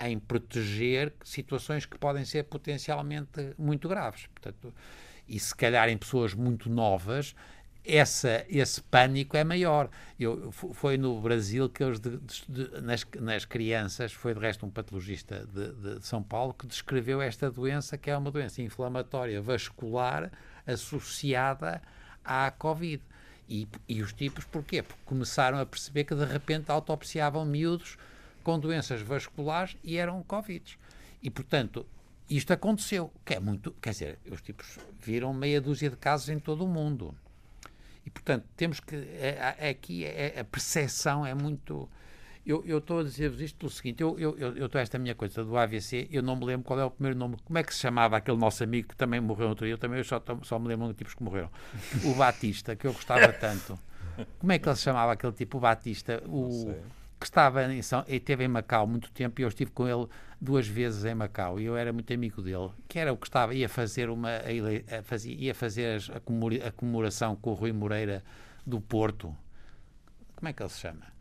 em 0.00 0.18
proteger 0.18 1.12
situações 1.24 1.84
que 1.84 1.98
podem 1.98 2.24
ser 2.24 2.44
potencialmente 2.44 3.54
muito 3.58 3.88
graves. 3.88 4.26
Portanto, 4.26 4.72
e 5.28 5.38
se 5.38 5.54
calhar 5.54 5.88
em 5.88 5.98
pessoas 5.98 6.32
muito 6.32 6.70
novas 6.70 7.34
essa, 7.88 8.44
esse 8.50 8.82
pânico 8.82 9.34
é 9.34 9.42
maior. 9.42 9.88
Eu, 10.20 10.52
foi 10.52 10.98
no 10.98 11.18
Brasil 11.20 11.70
que 11.70 11.82
eles, 11.82 11.98
de, 11.98 12.18
de, 12.46 12.80
nas, 12.82 13.06
nas 13.18 13.44
crianças, 13.46 14.12
foi 14.12 14.34
de 14.34 14.40
resto 14.40 14.66
um 14.66 14.70
patologista 14.70 15.46
de, 15.46 15.72
de, 15.72 16.06
São 16.06 16.22
Paulo 16.22 16.52
que 16.52 16.66
descreveu 16.66 17.22
esta 17.22 17.50
doença, 17.50 17.96
que 17.96 18.10
é 18.10 18.16
uma 18.16 18.30
doença 18.30 18.60
inflamatória 18.60 19.40
vascular 19.40 20.30
associada 20.66 21.80
à 22.22 22.50
Covid. 22.50 23.02
E, 23.48 23.66
e 23.88 24.02
os 24.02 24.12
tipos, 24.12 24.44
porquê? 24.44 24.82
Porque 24.82 25.00
começaram 25.06 25.58
a 25.58 25.64
perceber 25.64 26.04
que 26.04 26.14
de 26.14 26.26
repente 26.26 26.70
autopsiavam 26.70 27.46
miúdos 27.46 27.96
com 28.44 28.58
doenças 28.58 29.00
vasculares 29.00 29.78
e 29.82 29.96
eram 29.96 30.22
Covid. 30.22 30.78
E, 31.22 31.30
portanto, 31.30 31.86
isto 32.28 32.52
aconteceu, 32.52 33.10
que 33.24 33.32
é 33.32 33.40
muito, 33.40 33.72
quer 33.80 33.90
dizer, 33.90 34.18
os 34.30 34.42
tipos 34.42 34.78
viram 35.00 35.32
meia 35.32 35.58
dúzia 35.62 35.88
de 35.88 35.96
casos 35.96 36.28
em 36.28 36.38
todo 36.38 36.66
o 36.66 36.68
mundo. 36.68 37.14
E, 38.08 38.10
portanto, 38.10 38.46
temos 38.56 38.80
que, 38.80 38.96
é, 38.96 39.54
é, 39.58 39.68
aqui 39.68 40.02
é, 40.02 40.40
a 40.40 40.44
percepção 40.44 41.26
é 41.26 41.34
muito... 41.34 41.86
Eu, 42.46 42.64
eu 42.64 42.78
estou 42.78 43.00
a 43.00 43.02
dizer-vos 43.02 43.38
isto 43.42 43.58
pelo 43.58 43.70
seguinte, 43.70 44.02
eu, 44.02 44.18
eu, 44.18 44.38
eu, 44.38 44.64
estou 44.64 44.80
esta 44.80 44.98
minha 44.98 45.14
coisa 45.14 45.44
do 45.44 45.54
AVC, 45.54 46.08
eu 46.10 46.22
não 46.22 46.34
me 46.34 46.46
lembro 46.46 46.64
qual 46.64 46.80
é 46.80 46.84
o 46.84 46.90
primeiro 46.90 47.18
nome, 47.18 47.36
como 47.44 47.58
é 47.58 47.62
que 47.62 47.74
se 47.74 47.80
chamava 47.80 48.16
aquele 48.16 48.38
nosso 48.38 48.64
amigo 48.64 48.88
que 48.88 48.96
também 48.96 49.20
morreu 49.20 49.50
outro 49.50 49.66
dia, 49.66 49.74
eu 49.74 49.78
também 49.78 50.02
só, 50.02 50.22
só 50.42 50.58
me 50.58 50.68
lembro 50.68 50.88
de 50.88 50.94
tipos 50.94 51.12
que 51.12 51.22
morreram. 51.22 51.50
O 52.06 52.14
Batista, 52.14 52.74
que 52.74 52.86
eu 52.86 52.94
gostava 52.94 53.30
tanto. 53.34 53.78
Como 54.38 54.50
é 54.50 54.58
que 54.58 54.66
ele 54.66 54.76
se 54.76 54.82
chamava 54.82 55.12
aquele 55.12 55.34
tipo, 55.34 55.58
o 55.58 55.60
Batista? 55.60 56.22
O, 56.26 56.74
que 57.18 57.26
estava 57.26 57.64
em 57.72 57.82
São, 57.82 58.04
e 58.06 58.16
esteve 58.16 58.44
em 58.44 58.48
Macau 58.48 58.86
muito 58.86 59.10
tempo 59.10 59.40
e 59.40 59.44
eu 59.44 59.48
estive 59.48 59.70
com 59.70 59.88
ele 59.88 60.06
duas 60.40 60.66
vezes 60.66 61.04
em 61.04 61.14
Macau 61.14 61.58
e 61.58 61.64
eu 61.64 61.76
era 61.76 61.92
muito 61.92 62.12
amigo 62.12 62.40
dele, 62.40 62.70
que 62.86 62.98
era 62.98 63.12
o 63.12 63.16
que 63.16 63.26
estava, 63.26 63.54
ia 63.54 63.68
fazer 63.68 64.08
uma 64.08 64.30
a, 64.36 65.02
fazia, 65.02 65.34
ia 65.34 65.54
fazer 65.54 66.00
a 66.64 66.70
comemoração 66.70 67.34
com 67.34 67.50
o 67.50 67.54
Rui 67.54 67.72
Moreira 67.72 68.22
do 68.64 68.80
Porto. 68.80 69.34
Como 70.36 70.48
é 70.48 70.52
que 70.52 70.62
ele 70.62 70.70
se 70.70 70.78
chama? 70.78 71.18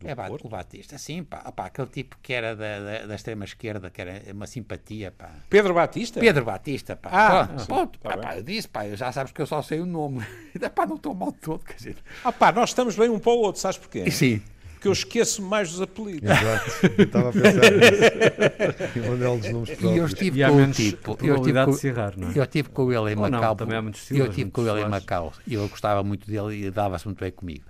Do 0.00 0.08
é 0.08 0.14
Porto? 0.14 0.46
o 0.46 0.48
Batista, 0.48 0.96
sim, 0.96 1.24
pá, 1.24 1.38
pá, 1.50 1.66
aquele 1.66 1.88
tipo 1.88 2.16
que 2.22 2.32
era 2.32 2.54
da, 2.54 2.78
da, 2.78 3.06
da, 3.06 3.14
extrema 3.16 3.44
esquerda, 3.44 3.90
que 3.90 4.00
era 4.00 4.22
uma 4.32 4.46
simpatia, 4.46 5.10
pá. 5.10 5.30
Pedro 5.50 5.74
Batista? 5.74 6.20
Pedro 6.20 6.44
Batista, 6.44 6.94
pá. 6.94 7.10
Ah, 7.12 7.46
pá, 7.48 7.64
ponto, 7.66 7.98
tá 7.98 8.10
pá, 8.10 8.18
pá, 8.18 8.36
eu 8.36 8.42
disse, 8.44 8.68
pá, 8.68 8.88
já 8.90 9.10
sabes 9.10 9.32
que 9.32 9.42
eu 9.42 9.46
só 9.46 9.60
sei 9.60 9.80
o 9.80 9.86
nome. 9.86 10.24
pá, 10.74 10.86
não 10.86 10.96
estou 10.96 11.14
mal 11.14 11.32
todo, 11.32 11.64
quer 11.64 11.74
dizer. 11.74 11.96
Ah, 12.22 12.30
pá, 12.30 12.52
nós 12.52 12.70
estamos 12.70 12.96
bem 12.96 13.08
um 13.08 13.18
para 13.18 13.32
o 13.32 13.38
outro, 13.38 13.60
sabes 13.60 13.78
porquê? 13.78 14.08
Sim 14.10 14.40
porque 14.78 14.86
eu 14.86 14.92
esqueço 14.92 15.42
mais 15.42 15.72
dos 15.72 15.80
apelidos. 15.80 16.30
Exato, 16.30 16.86
eu 16.96 17.04
estava 17.04 17.28
a 17.30 17.32
pensar 17.32 17.72
nisso. 17.72 19.10
Onde 19.10 19.24
é 19.24 19.36
dos 19.36 19.52
nomes 19.52 19.70
próprios. 19.70 19.92
E 19.92 19.96
eu 19.96 20.06
estive 20.06 20.44
com 20.44 20.62
o 20.62 20.70
tipo. 20.70 21.18
Eu 21.20 21.36
estive 21.36 21.64
com, 21.64 21.70
de 21.72 21.86
errar, 21.88 22.16
não 22.16 22.28
é? 22.28 22.38
eu 22.38 22.42
estive 22.44 22.68
com 22.68 22.92
ele 22.92 23.12
em 23.12 23.16
Ou 23.16 23.22
Macau. 23.22 23.40
Não, 23.40 23.56
também 23.56 23.76
há 23.76 23.82
muitos 23.82 24.08
eu 24.12 24.26
estive 24.26 24.50
com 24.52 24.68
ele 24.68 24.80
em 24.82 24.88
Macau 24.88 25.32
e 25.44 25.54
eu 25.54 25.68
gostava 25.68 26.04
muito 26.04 26.28
dele 26.28 26.66
e 26.66 26.70
dava-se 26.70 27.06
muito 27.06 27.18
bem 27.18 27.32
comigo. 27.32 27.64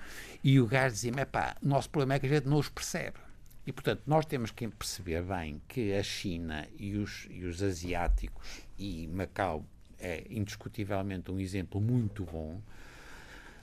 E 0.44 0.60
o 0.60 0.66
gajo 0.66 0.94
dizia-me: 0.94 1.24
pá, 1.24 1.56
o 1.62 1.68
nosso 1.68 1.88
problema 1.88 2.14
é 2.14 2.18
que 2.18 2.26
a 2.26 2.28
gente 2.28 2.46
não 2.46 2.58
os 2.58 2.68
percebe. 2.68 3.16
E, 3.66 3.72
portanto, 3.72 4.02
nós 4.06 4.26
temos 4.26 4.50
que 4.50 4.68
perceber 4.68 5.22
bem 5.22 5.62
que 5.66 5.94
a 5.94 6.02
China 6.02 6.66
e 6.78 6.96
os, 6.96 7.26
e 7.30 7.44
os 7.44 7.62
asiáticos, 7.62 8.62
e 8.78 9.06
Macau 9.08 9.64
é 9.98 10.24
indiscutivelmente 10.30 11.30
um 11.30 11.40
exemplo 11.40 11.80
muito 11.80 12.24
bom, 12.24 12.60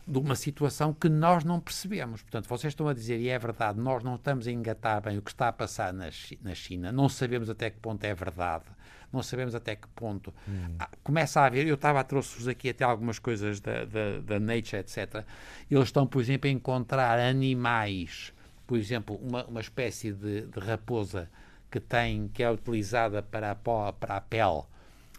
de 0.08 0.20
uma 0.20 0.36
situação 0.36 0.94
que 0.94 1.10
nós 1.10 1.44
não 1.44 1.60
percebemos. 1.60 2.22
Portanto, 2.22 2.48
vocês 2.48 2.72
estão 2.72 2.88
a 2.88 2.94
dizer, 2.94 3.20
e 3.20 3.30
é 3.30 3.40
verdade, 3.40 3.80
nós 3.80 4.04
não 4.04 4.16
estamos 4.16 4.48
a 4.48 4.52
engatar 4.52 5.02
bem 5.02 5.18
o 5.18 5.22
que 5.22 5.32
está 5.32 5.48
a 5.48 5.54
passar 5.54 5.92
na, 5.92 6.10
na 6.42 6.54
China, 6.54 6.92
não 6.92 7.10
sabemos 7.10 7.50
até 7.50 7.70
que 7.72 7.80
ponto 7.80 8.04
é 8.04 8.14
verdade, 8.14 8.66
não 9.12 9.24
sabemos 9.24 9.56
até 9.56 9.76
que 9.76 9.88
ponto. 9.90 10.34
Hum. 10.48 10.78
Começa 11.04 11.42
a 11.42 11.46
haver, 11.46 11.66
eu 11.66 11.76
estava 11.76 12.00
a 12.00 12.04
trouxe-vos 12.04 12.48
aqui 12.48 12.70
até 12.70 12.84
algumas 12.84 13.18
coisas 13.18 13.60
da, 13.60 13.86
da, 13.86 14.20
da, 14.22 14.40
Nature, 14.40 14.78
etc. 14.78 15.26
Eles 15.72 15.86
estão, 15.86 16.06
por 16.06 16.22
exemplo, 16.22 16.48
a 16.48 16.52
encontrar 16.52 17.18
animais, 17.20 18.32
por 18.68 18.78
exemplo, 18.78 19.16
uma, 19.16 19.46
uma 19.46 19.62
espécie 19.62 20.12
de, 20.12 20.42
de 20.42 20.60
raposa 20.60 21.30
que 21.72 21.80
tem, 21.80 22.28
que 22.28 22.44
é 22.44 22.52
utilizada 22.52 23.24
para 23.24 23.52
a, 23.52 23.56
para 23.56 24.18
a 24.18 24.22
pele, 24.22 24.64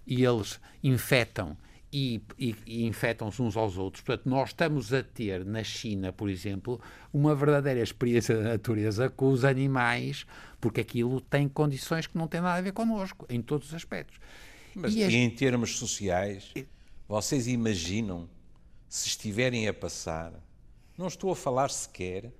e 0.07 0.25
eles 0.25 0.61
infectam 0.83 1.57
e, 1.99 2.21
e, 2.39 2.55
e 2.67 2.85
infectam-se 2.85 3.41
uns 3.41 3.57
aos 3.57 3.79
outros. 3.79 4.05
Portanto, 4.05 4.29
nós 4.29 4.51
estamos 4.51 4.93
a 4.93 5.03
ter 5.03 5.47
na 5.47 5.65
China, 5.65 6.13
por 6.13 6.29
exemplo, 6.29 6.79
uma 7.11 7.35
verdadeira 7.35 7.81
experiência 7.81 8.37
da 8.37 8.43
natureza 8.43 9.09
com 9.09 9.31
os 9.31 9.47
animais, 9.47 10.27
porque 10.61 10.83
aquilo 10.83 11.23
tem 11.23 11.49
condições 11.49 12.07
que 12.07 12.19
não 12.19 12.29
têm 12.29 12.43
nada 12.43 12.59
a 12.59 12.61
ver 12.61 12.73
connosco, 12.73 13.25
em 13.31 13.41
todos 13.41 13.69
os 13.69 13.75
aspectos. 13.75 14.19
Mas 14.75 14.95
e, 14.95 15.05
as... 15.05 15.11
em 15.11 15.31
termos 15.31 15.79
sociais, 15.79 16.53
vocês 17.09 17.47
imaginam 17.47 18.29
se 18.91 19.09
estiverem 19.09 19.67
a 19.67 19.73
passar, 19.73 20.35
não 20.99 21.07
estou 21.07 21.33
a 21.33 21.37
falar 21.37 21.71
sequer 21.71 22.31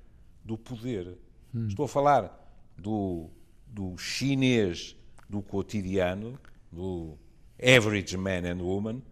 do 0.45 0.59
poder, 0.59 1.17
hum. 1.55 1.67
estou 1.67 1.87
a 1.87 1.89
falar 1.89 2.47
do, 2.77 3.31
do 3.67 3.97
chinês 3.97 4.95
do 5.31 5.41
cotidiano, 5.41 6.39
do 6.71 7.17
average 7.59 8.19
man 8.19 8.45
and 8.45 8.63
woman, 8.63 9.03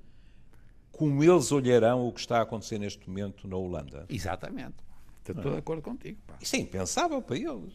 como 0.96 1.22
eles 1.22 1.50
olharão 1.52 2.06
o 2.06 2.12
que 2.12 2.20
está 2.20 2.38
a 2.38 2.42
acontecer 2.42 2.78
neste 2.78 3.08
momento 3.08 3.46
na 3.48 3.56
Holanda. 3.56 4.06
Exatamente. 4.08 4.74
Estou 5.26 5.52
de 5.52 5.58
acordo 5.58 5.82
contigo. 5.82 6.18
Pá. 6.26 6.34
Isso 6.40 6.54
é 6.56 6.58
impensável 6.58 7.20
para 7.22 7.36
eles. 7.36 7.72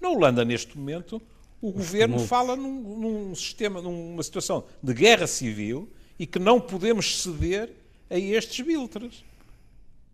Na 0.00 0.08
Holanda, 0.08 0.44
neste 0.44 0.76
momento, 0.76 1.20
o 1.60 1.68
Os 1.68 1.74
governo 1.74 2.18
fala 2.18 2.56
num, 2.56 2.98
num, 2.98 3.34
sistema, 3.34 3.80
numa 3.80 4.22
situação 4.22 4.64
de 4.82 4.94
guerra 4.94 5.26
civil 5.26 5.90
e 6.18 6.26
que 6.26 6.38
não 6.38 6.60
podemos 6.60 7.22
ceder 7.22 7.72
a 8.08 8.18
estes 8.18 8.64
biltres. 8.64 9.24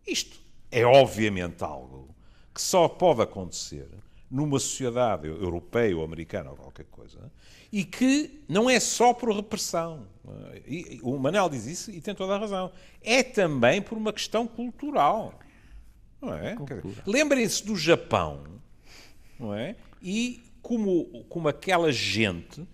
Isto 0.07 0.41
é 0.71 0.85
obviamente 0.85 1.62
algo 1.62 2.15
que 2.53 2.61
só 2.61 2.88
pode 2.88 3.23
acontecer 3.23 3.88
numa 4.33 4.59
sociedade 4.59 5.29
europeia 5.29 5.95
ou 5.95 6.03
americana 6.03 6.51
ou 6.51 6.57
qualquer 6.57 6.87
coisa 6.87 7.31
e 7.71 7.85
que 7.85 8.42
não 8.49 8.68
é 8.68 8.81
só 8.81 9.12
por 9.12 9.31
repressão. 9.31 10.07
E, 10.66 10.99
o 11.03 11.18
Manel 11.18 11.51
diz 11.51 11.66
isso 11.66 11.90
e 11.90 12.01
tem 12.01 12.14
toda 12.14 12.35
a 12.35 12.38
razão. 12.38 12.73
É 13.03 13.23
também 13.23 13.83
por 13.83 13.99
uma 13.99 14.12
questão 14.12 14.47
cultural. 14.47 15.38
Não 16.21 16.33
é? 16.35 16.57
Lembrem-se 17.07 17.64
do 17.64 17.77
Japão, 17.77 18.45
não 19.38 19.55
é? 19.55 19.77
E 20.03 20.42
como, 20.62 21.25
como 21.29 21.49
aquela 21.49 21.92
gente 21.92 22.66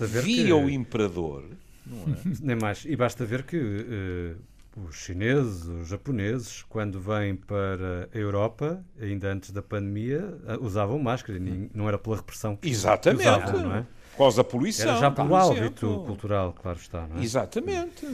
via 0.00 0.44
que... 0.46 0.52
o 0.52 0.68
imperador. 0.68 1.44
Não 1.86 2.14
é? 2.14 2.18
Nem 2.42 2.56
mais. 2.56 2.84
E 2.84 2.96
basta 2.96 3.24
ver 3.24 3.44
que 3.44 3.56
uh, 3.56 4.36
os 4.76 4.96
chineses, 4.96 5.64
os 5.66 5.88
japoneses, 5.88 6.62
quando 6.68 7.00
vêm 7.00 7.36
para 7.36 8.08
a 8.12 8.18
Europa, 8.18 8.84
ainda 9.00 9.32
antes 9.32 9.50
da 9.50 9.62
pandemia, 9.62 10.36
usavam 10.60 10.98
máscara. 10.98 11.38
E 11.38 11.70
não 11.74 11.88
era 11.88 11.98
pela 11.98 12.16
repressão 12.16 12.56
que 12.56 12.68
Exatamente. 12.68 13.22
usavam, 13.22 13.60
não 13.60 13.76
é? 13.76 13.86
Por 14.12 14.18
causa 14.18 14.36
da 14.38 14.44
poluição. 14.44 14.90
Era 14.90 15.00
já 15.00 15.10
pelo 15.10 15.34
hábito 15.34 16.04
cultural, 16.06 16.52
claro 16.52 16.78
está, 16.78 17.06
não 17.06 17.18
é? 17.18 17.24
Exatamente. 17.24 18.06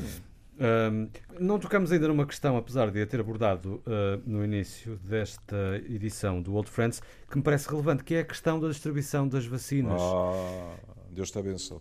Um, 0.60 1.08
não 1.38 1.58
tocamos 1.58 1.90
ainda 1.90 2.06
numa 2.06 2.26
questão, 2.26 2.58
apesar 2.58 2.90
de 2.90 3.00
a 3.00 3.06
ter 3.06 3.18
abordado 3.18 3.82
uh, 3.86 4.20
no 4.26 4.44
início 4.44 4.96
desta 5.02 5.82
edição 5.88 6.42
do 6.42 6.54
Old 6.54 6.68
Friends, 6.68 7.02
que 7.30 7.36
me 7.38 7.42
parece 7.42 7.66
relevante, 7.68 8.04
que 8.04 8.14
é 8.14 8.20
a 8.20 8.24
questão 8.24 8.60
da 8.60 8.68
distribuição 8.68 9.26
das 9.26 9.46
vacinas. 9.46 9.98
Ah, 9.98 10.74
Deus 11.10 11.30
te 11.30 11.38
abençoe. 11.38 11.80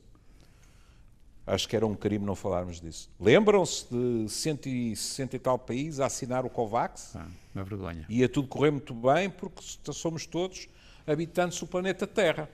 Acho 1.50 1.68
que 1.68 1.76
era 1.76 1.86
um 1.86 1.96
crime 1.96 2.24
não 2.24 2.36
falarmos 2.36 2.80
disso. 2.80 3.10
Lembram-se 3.20 3.88
de 3.90 4.30
160 4.30 5.36
e 5.36 5.40
tal 5.40 5.58
países 5.58 6.00
a 6.00 6.06
assinar 6.06 6.46
o 6.46 6.50
COVAX? 6.50 7.16
Ah, 7.16 7.26
uma 7.56 7.64
vergonha. 7.64 8.06
Ia 8.08 8.30
tudo 8.30 8.48
correr 8.48 8.70
muito 8.70 8.94
bem 8.94 9.32
porque 9.32 9.64
somos 9.92 10.28
todos 10.28 10.70
habitantes 11.08 11.60
do 11.60 11.66
planeta 11.66 12.06
Terra. 12.06 12.48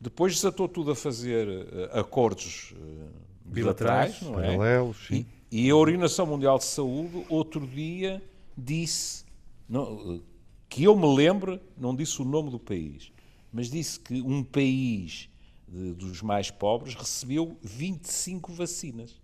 Depois 0.00 0.34
desatou 0.34 0.66
tudo 0.66 0.92
a 0.92 0.96
fazer 0.96 1.46
uh, 1.46 1.98
acordos 1.98 2.72
uh, 2.72 3.10
bilaterais, 3.44 4.22
não 4.22 4.40
é? 4.40 4.56
paralelos, 4.56 4.96
sim. 5.08 5.26
E, 5.50 5.66
e, 5.66 5.70
a 5.70 5.76
Organização 5.76 6.24
Mundial 6.24 6.56
de 6.56 6.64
Saúde, 6.64 7.26
outro 7.28 7.66
dia, 7.66 8.22
disse, 8.56 9.24
não, 9.68 10.14
uh, 10.14 10.22
que 10.70 10.84
eu 10.84 10.96
me 10.96 11.14
lembro, 11.14 11.60
não 11.76 11.94
disse 11.94 12.22
o 12.22 12.24
nome 12.24 12.50
do 12.50 12.58
país, 12.58 13.12
mas 13.52 13.68
disse 13.68 14.00
que 14.00 14.22
um 14.22 14.42
país 14.42 15.28
de, 15.68 15.92
dos 15.92 16.22
mais 16.22 16.50
pobres 16.50 16.94
recebeu 16.94 17.56
25 17.62 18.52
vacinas. 18.52 19.20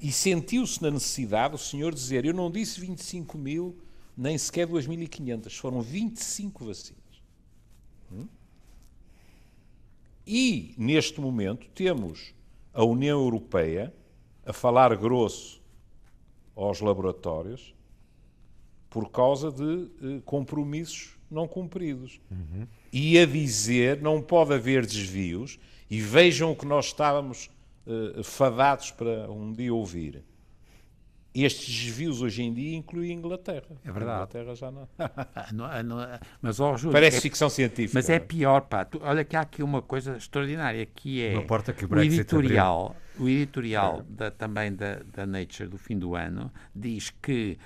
E 0.00 0.10
sentiu-se 0.10 0.82
na 0.82 0.90
necessidade 0.90 1.54
o 1.54 1.58
senhor 1.58 1.94
dizer: 1.94 2.24
Eu 2.24 2.32
não 2.32 2.50
disse 2.50 2.80
25 2.80 3.36
mil, 3.36 3.76
nem 4.16 4.36
sequer 4.38 4.66
2.500, 4.66 5.56
foram 5.58 5.82
25 5.82 6.64
vacinas. 6.64 7.00
Hum? 8.10 8.26
E, 10.26 10.74
neste 10.78 11.20
momento, 11.20 11.68
temos 11.74 12.34
a 12.72 12.84
União 12.84 13.20
Europeia 13.20 13.92
a 14.44 14.52
falar 14.52 14.96
grosso 14.96 15.60
aos 16.54 16.80
laboratórios 16.80 17.74
por 18.88 19.10
causa 19.10 19.50
de 19.50 19.90
eh, 20.02 20.20
compromissos 20.24 21.19
não 21.30 21.46
cumpridos. 21.46 22.20
Uhum. 22.30 22.66
E 22.92 23.18
a 23.18 23.26
dizer 23.26 24.00
não 24.00 24.20
pode 24.20 24.52
haver 24.52 24.84
desvios, 24.84 25.58
e 25.90 26.00
vejam 26.00 26.52
o 26.52 26.56
que 26.56 26.66
nós 26.66 26.86
estávamos 26.86 27.50
eh, 27.86 28.22
fadados 28.22 28.92
para 28.92 29.30
um 29.30 29.52
dia 29.52 29.74
ouvir. 29.74 30.22
Estes 31.34 31.66
desvios 31.66 32.22
hoje 32.22 32.42
em 32.42 32.52
dia 32.52 32.76
incluem 32.76 33.10
a 33.10 33.14
Inglaterra. 33.14 33.76
É 33.84 33.90
verdade. 33.90 34.36
A 34.36 34.42
Inglaterra 34.42 34.54
já 34.54 34.70
não. 34.70 34.88
Não, 35.52 35.82
não 35.82 36.18
mas, 36.42 36.58
oh, 36.58 36.76
Júlio, 36.76 36.92
Parece 36.92 37.18
é, 37.18 37.20
ficção 37.20 37.48
científica. 37.48 37.92
Mas 37.94 38.10
é 38.10 38.18
pior, 38.18 38.62
pá. 38.62 38.84
Tu, 38.84 39.00
olha 39.02 39.24
que 39.24 39.36
há 39.36 39.40
aqui 39.40 39.62
uma 39.62 39.80
coisa 39.80 40.16
extraordinária 40.16 40.84
que 40.86 41.22
é 41.22 41.34
que 41.72 41.84
o, 41.84 41.88
o 41.88 42.00
editorial, 42.00 42.96
o 43.18 43.28
editorial 43.28 44.02
da, 44.08 44.30
também 44.30 44.74
da, 44.74 45.00
da 45.12 45.24
Nature 45.24 45.68
do 45.68 45.78
fim 45.78 45.96
do 45.96 46.16
ano 46.16 46.52
diz 46.74 47.10
que 47.10 47.56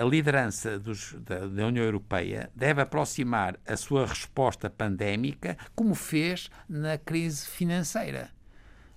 a, 0.00 0.04
liderança 0.04 0.78
dos, 0.78 1.14
da, 1.20 1.46
da, 1.46 1.66
União 1.66 1.84
Europeia 1.84 2.50
deve 2.54 2.82
aproximar 2.82 3.58
a 3.66 3.76
sua 3.76 4.06
resposta 4.06 4.68
pandémica 4.68 5.56
como 5.74 5.94
fez 5.94 6.50
na 6.68 6.98
crise 6.98 7.46
financeira. 7.46 8.30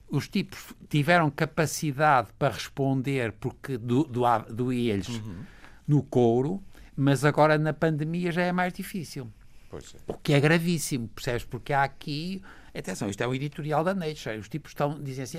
Os 0.10 0.28
tipos 0.28 0.74
tiveram 0.90 1.30
capacidade 1.30 2.30
para 2.38 2.54
responder 2.54 3.32
porque 3.34 3.78
do, 3.78 4.04
do, 4.04 4.22
uhum. 4.22 5.44
no 5.88 6.04
couro, 6.04 6.62
mas 6.96 7.24
agora 7.24 7.58
na 7.58 7.74
pandemia 7.74 8.32
já 8.32 8.42
é 8.42 8.52
mais 8.52 8.74
difícil. 8.74 9.32
É. 9.72 9.78
O 10.08 10.14
que 10.16 10.34
é 10.34 10.40
gravíssimo, 10.40 11.08
percebes? 11.08 11.46
Porque 11.46 11.72
há 11.72 11.84
aqui 11.84 12.42
Atenção, 12.74 13.10
isto 13.10 13.22
é 13.22 13.28
o 13.28 13.36
editorial 13.36 13.84
da 13.84 13.94
Nature. 13.94 14.38
Os 14.38 14.48
tipos 14.48 14.72
estão, 14.72 15.02
dizem 15.02 15.24
assim: 15.24 15.38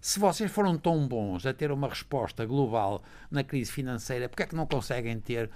se 0.00 0.18
vocês 0.18 0.50
foram 0.50 0.76
tão 0.76 1.06
bons 1.06 1.46
a 1.46 1.54
ter 1.54 1.70
uma 1.70 1.88
resposta 1.88 2.44
global 2.44 3.02
na 3.30 3.44
crise 3.44 3.70
financeira, 3.70 4.28
porque 4.28 4.42
é 4.42 4.46
que 4.46 4.56
não 4.56 4.66
conseguem 4.66 5.18
ter. 5.20 5.48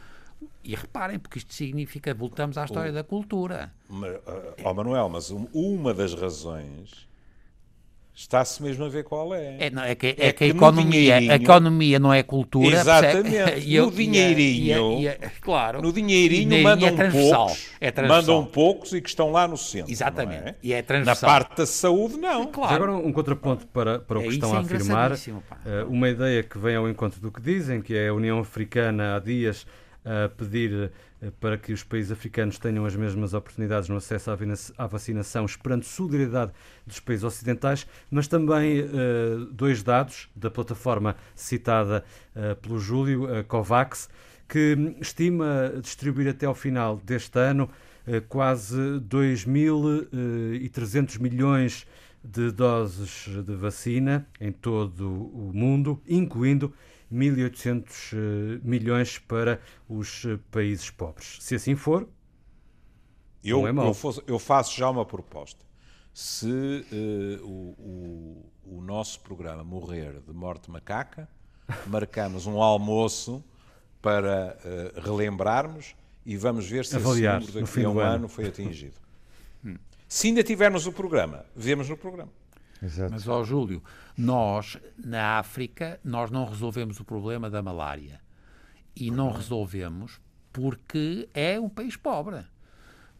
E 0.62 0.74
reparem, 0.74 1.18
porque 1.18 1.38
isto 1.38 1.52
significa, 1.54 2.12
voltamos 2.12 2.58
à 2.58 2.64
história 2.64 2.90
o, 2.90 2.94
da 2.94 3.02
cultura. 3.02 3.72
Mas, 3.88 4.20
oh 4.62 4.74
Manuel, 4.74 5.08
mas 5.08 5.30
uma 5.30 5.94
das 5.94 6.12
razões 6.12 7.05
Está-se 8.16 8.62
mesmo 8.62 8.86
a 8.86 8.88
ver 8.88 9.04
qual 9.04 9.34
é. 9.34 9.56
É, 9.58 9.70
não, 9.70 9.82
é 9.82 9.94
que, 9.94 10.06
é, 10.06 10.28
é 10.28 10.32
que, 10.32 10.44
a, 10.44 10.46
economia, 10.46 11.16
a 11.16 11.34
economia 11.34 11.98
não 11.98 12.14
é 12.14 12.22
cultura. 12.22 12.74
Exatamente. 12.74 13.26
E, 13.66 13.78
no 13.78 13.90
dinheirinho. 13.90 15.00
E, 15.00 15.06
e, 15.06 15.16
claro. 15.42 15.82
No 15.82 15.92
dinheirinho, 15.92 16.48
dinheirinho 16.48 16.64
mandam 16.64 16.88
é 16.88 17.10
poucos. 17.10 17.70
É 17.78 18.02
mandam 18.08 18.46
poucos 18.46 18.92
e 18.94 19.02
que 19.02 19.08
estão 19.10 19.30
lá 19.30 19.46
no 19.46 19.56
centro. 19.58 19.92
Exatamente. 19.92 20.48
É? 20.48 20.54
E 20.62 20.72
é 20.72 20.80
transversal. 20.80 21.28
Na 21.28 21.36
parte 21.36 21.56
da 21.58 21.66
saúde, 21.66 22.16
não. 22.16 22.46
Claro. 22.46 22.74
agora 22.74 22.92
um 22.92 23.12
contraponto 23.12 23.66
para, 23.66 23.98
para 23.98 24.18
o 24.18 24.22
que 24.22 24.28
é, 24.28 24.30
estão 24.30 24.54
a 24.54 24.60
afirmar. 24.60 25.12
Uh, 25.12 25.90
uma 25.90 26.08
ideia 26.08 26.42
que 26.42 26.56
vem 26.56 26.74
ao 26.74 26.88
encontro 26.88 27.20
do 27.20 27.30
que 27.30 27.40
dizem, 27.40 27.82
que 27.82 27.94
é 27.94 28.08
a 28.08 28.14
União 28.14 28.38
Africana 28.38 29.16
há 29.16 29.18
dias 29.18 29.66
a 30.06 30.28
pedir 30.28 30.72
eh, 30.72 30.90
para 31.40 31.58
que 31.58 31.72
os 31.72 31.82
países 31.82 32.12
africanos 32.12 32.58
tenham 32.58 32.84
as 32.84 32.94
mesmas 32.96 33.32
oportunidades 33.34 33.88
no 33.88 33.96
acesso 33.96 34.30
à 34.76 34.86
vacinação, 34.86 35.44
esperando 35.44 35.84
solidariedade 35.84 36.52
dos 36.86 37.00
países 37.00 37.24
ocidentais, 37.24 37.86
mas 38.10 38.28
também 38.28 38.82
uh, 38.82 39.46
dois 39.52 39.82
dados 39.82 40.28
da 40.34 40.50
plataforma 40.50 41.16
citada 41.34 42.04
uh, 42.34 42.56
pelo 42.56 42.78
Júlio, 42.78 43.34
a 43.34 43.44
COVAX, 43.44 44.08
que 44.48 44.96
estima 45.00 45.72
distribuir 45.82 46.28
até 46.28 46.46
ao 46.46 46.54
final 46.54 47.00
deste 47.04 47.36
ano 47.38 47.68
quase 48.28 49.00
2.300 49.00 51.18
milhões 51.18 51.84
de 52.26 52.50
doses 52.50 53.28
de 53.44 53.54
vacina 53.54 54.26
em 54.40 54.50
todo 54.50 55.08
o 55.08 55.52
mundo, 55.54 56.00
incluindo 56.08 56.72
1.800 57.12 58.12
eh, 58.12 58.60
milhões 58.62 59.18
para 59.18 59.60
os 59.88 60.24
eh, 60.24 60.38
países 60.50 60.90
pobres. 60.90 61.38
Se 61.40 61.54
assim 61.54 61.76
for, 61.76 62.08
eu, 63.44 63.60
não 63.60 63.68
é 63.68 63.72
mau. 63.72 63.86
Eu, 63.86 63.94
fosse, 63.94 64.22
eu 64.26 64.38
faço 64.38 64.76
já 64.76 64.90
uma 64.90 65.04
proposta. 65.04 65.64
Se 66.12 66.46
uh, 66.48 67.46
o, 67.46 68.50
o, 68.64 68.76
o, 68.78 68.80
nosso 68.80 69.20
programa 69.20 69.62
morrer 69.62 70.20
de 70.26 70.32
morte 70.32 70.70
macaca, 70.70 71.28
marcamos 71.86 72.46
um 72.46 72.60
almoço 72.62 73.44
para 74.00 74.56
uh, 74.64 75.00
relembrarmos 75.00 75.94
e 76.24 76.36
vamos 76.36 76.66
ver 76.68 76.86
se 76.86 76.96
Avaliar, 76.96 77.42
esse 77.42 77.48
número 77.52 77.66
daqui 77.66 77.84
a 77.84 77.88
um 77.90 78.00
ano. 78.00 78.14
ano 78.14 78.28
foi 78.28 78.46
atingido. 78.46 78.96
hum. 79.64 79.76
Se 80.08 80.28
ainda 80.28 80.42
tivermos 80.42 80.86
o 80.86 80.92
programa, 80.92 81.44
vemos 81.54 81.88
no 81.88 81.96
programa. 81.96 82.32
Exato. 82.82 83.12
Mas, 83.12 83.26
ó 83.26 83.42
Júlio, 83.44 83.82
nós, 84.16 84.78
na 84.96 85.38
África, 85.38 86.00
nós 86.04 86.30
não 86.30 86.44
resolvemos 86.44 87.00
o 87.00 87.04
problema 87.04 87.48
da 87.48 87.62
malária. 87.62 88.20
E 88.94 89.10
não 89.10 89.30
resolvemos 89.30 90.20
porque 90.52 91.28
é 91.34 91.60
um 91.60 91.68
país 91.68 91.96
pobre. 91.96 92.44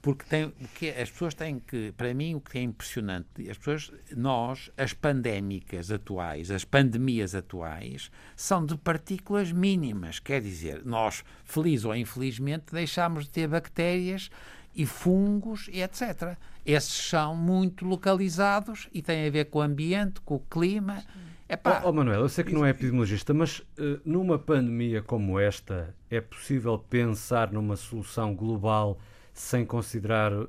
Porque 0.01 0.25
tem, 0.25 0.53
que 0.77 0.89
as 0.91 1.11
pessoas 1.11 1.35
têm 1.35 1.59
que, 1.59 1.93
para 1.97 2.15
mim, 2.15 2.35
o 2.37 2.41
que 2.41 2.59
é 2.59 2.63
impressionante, 2.63 3.51
as 3.51 3.59
pessoas, 3.59 3.93
nós, 4.17 4.71
as 4.77 4.93
pandémicas 4.93 5.91
atuais, 5.91 6.51
as 6.51 6.65
pandemias 6.65 7.35
atuais, 7.35 8.11
são 8.37 8.65
de 8.65 8.77
partículas 8.77 9.51
mínimas. 9.51 10.21
Quer 10.21 10.41
dizer, 10.41 10.85
nós, 10.85 11.25
feliz 11.45 11.85
ou 11.85 11.95
infelizmente, 11.95 12.67
deixamos 12.73 13.25
de 13.25 13.31
ter 13.31 13.49
bactérias 13.49 14.31
e 14.77 14.85
fungos 14.85 15.69
e 15.73 15.81
etc. 15.81 16.37
Esses 16.65 16.93
são 16.93 17.35
muito 17.35 17.85
localizados 17.85 18.89
e 18.93 19.01
têm 19.01 19.27
a 19.27 19.31
ver 19.31 19.47
com 19.47 19.61
o 19.61 19.63
ambiente, 19.63 20.21
com 20.21 20.35
o 20.37 20.41
clima. 20.41 21.03
Epá, 21.49 21.81
oh, 21.85 21.89
oh 21.89 21.93
Manuel, 21.93 22.21
eu 22.21 22.29
sei 22.29 22.45
que 22.45 22.53
não 22.53 22.67
é 22.67 22.71
epidemiologista, 22.71 23.33
mas 23.33 23.61
uh, 23.61 24.01
numa 24.05 24.39
pandemia 24.39 25.01
como 25.01 25.39
esta, 25.39 25.95
é 26.11 26.21
possível 26.21 26.79
pensar 26.79 27.53
numa 27.53 27.77
solução 27.77 28.35
global 28.35 28.99
sem 29.33 29.65
considerar 29.65 30.33
uh, 30.33 30.49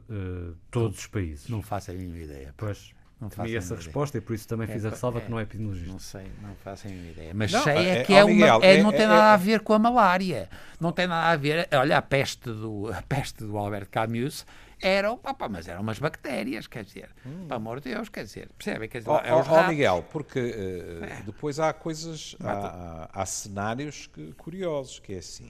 todos 0.72 1.00
os 1.00 1.08
países? 1.08 1.50
Não 1.50 1.62
faço 1.62 1.92
a 1.92 1.94
mínima 1.94 2.18
ideia. 2.18 2.54
Pois. 2.58 2.97
Não 3.20 3.32
faço 3.32 3.56
essa 3.56 3.76
resposta 3.76 4.18
e 4.20 4.22
por 4.22 4.36
isso 4.36 4.48
também 4.48 4.70
é, 4.70 4.74
fiz 4.74 4.86
a 4.86 4.90
ressalva 4.90 5.18
é, 5.18 5.22
que 5.22 5.32
não 5.32 5.40
é 5.40 5.44
epidemiologista. 5.44 5.92
Não 5.92 6.00
sei, 6.00 6.32
não 6.40 6.56
faço 6.56 6.88
a 6.88 6.92
mínima 6.92 7.12
ideia. 7.12 7.32
Mas 7.34 7.52
não, 7.52 7.64
sei 7.64 7.76
é, 7.76 7.98
é 7.98 8.04
que 8.04 8.14
é, 8.14 8.24
Miguel, 8.24 8.58
uma, 8.58 8.66
é, 8.66 8.84
não 8.84 8.92
tem 8.92 9.02
é, 9.02 9.08
nada 9.08 9.34
a 9.34 9.38
ver 9.38 9.62
com 9.62 9.74
a 9.74 9.80
malária. 9.80 10.48
Não 10.80 10.92
tem 10.92 11.08
nada 11.08 11.32
a 11.32 11.36
ver. 11.36 11.68
Olha, 11.74 11.98
a 11.98 12.02
peste 12.02 12.52
do, 12.52 12.92
a 12.94 13.02
peste 13.02 13.44
do 13.44 13.58
Albert 13.58 13.90
Camus 13.90 14.46
era, 14.80 15.12
opa, 15.12 15.50
mas 15.50 15.68
eram 15.68 15.82
umas 15.82 15.98
bactérias, 15.98 16.68
quer 16.68 16.84
dizer, 16.84 17.10
hum. 17.26 17.48
pelo 17.48 17.56
amor 17.56 17.80
de 17.82 17.92
Deus, 17.92 18.10
quer 18.10 18.24
dizer, 18.24 18.50
percebem? 18.56 18.88
Quer 18.88 19.00
dizer, 19.00 19.10
oh, 19.10 19.18
é 19.18 19.34
oh, 19.34 19.44
oh 19.50 19.68
Miguel, 19.68 20.06
porque 20.12 20.40
uh, 20.40 21.24
depois 21.26 21.60
há 21.60 21.74
coisas, 21.74 22.36
há, 22.40 22.52
há, 22.52 23.22
há 23.22 23.26
cenários 23.26 24.06
que, 24.06 24.34
curiosos, 24.34 25.00
que 25.00 25.14
é 25.14 25.18
assim, 25.18 25.50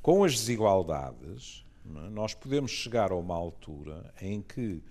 com 0.00 0.24
as 0.24 0.32
desigualdades, 0.32 1.66
nós 1.84 2.32
podemos 2.32 2.70
chegar 2.70 3.12
a 3.12 3.16
uma 3.16 3.36
altura 3.36 4.12
em 4.20 4.40
que 4.40 4.82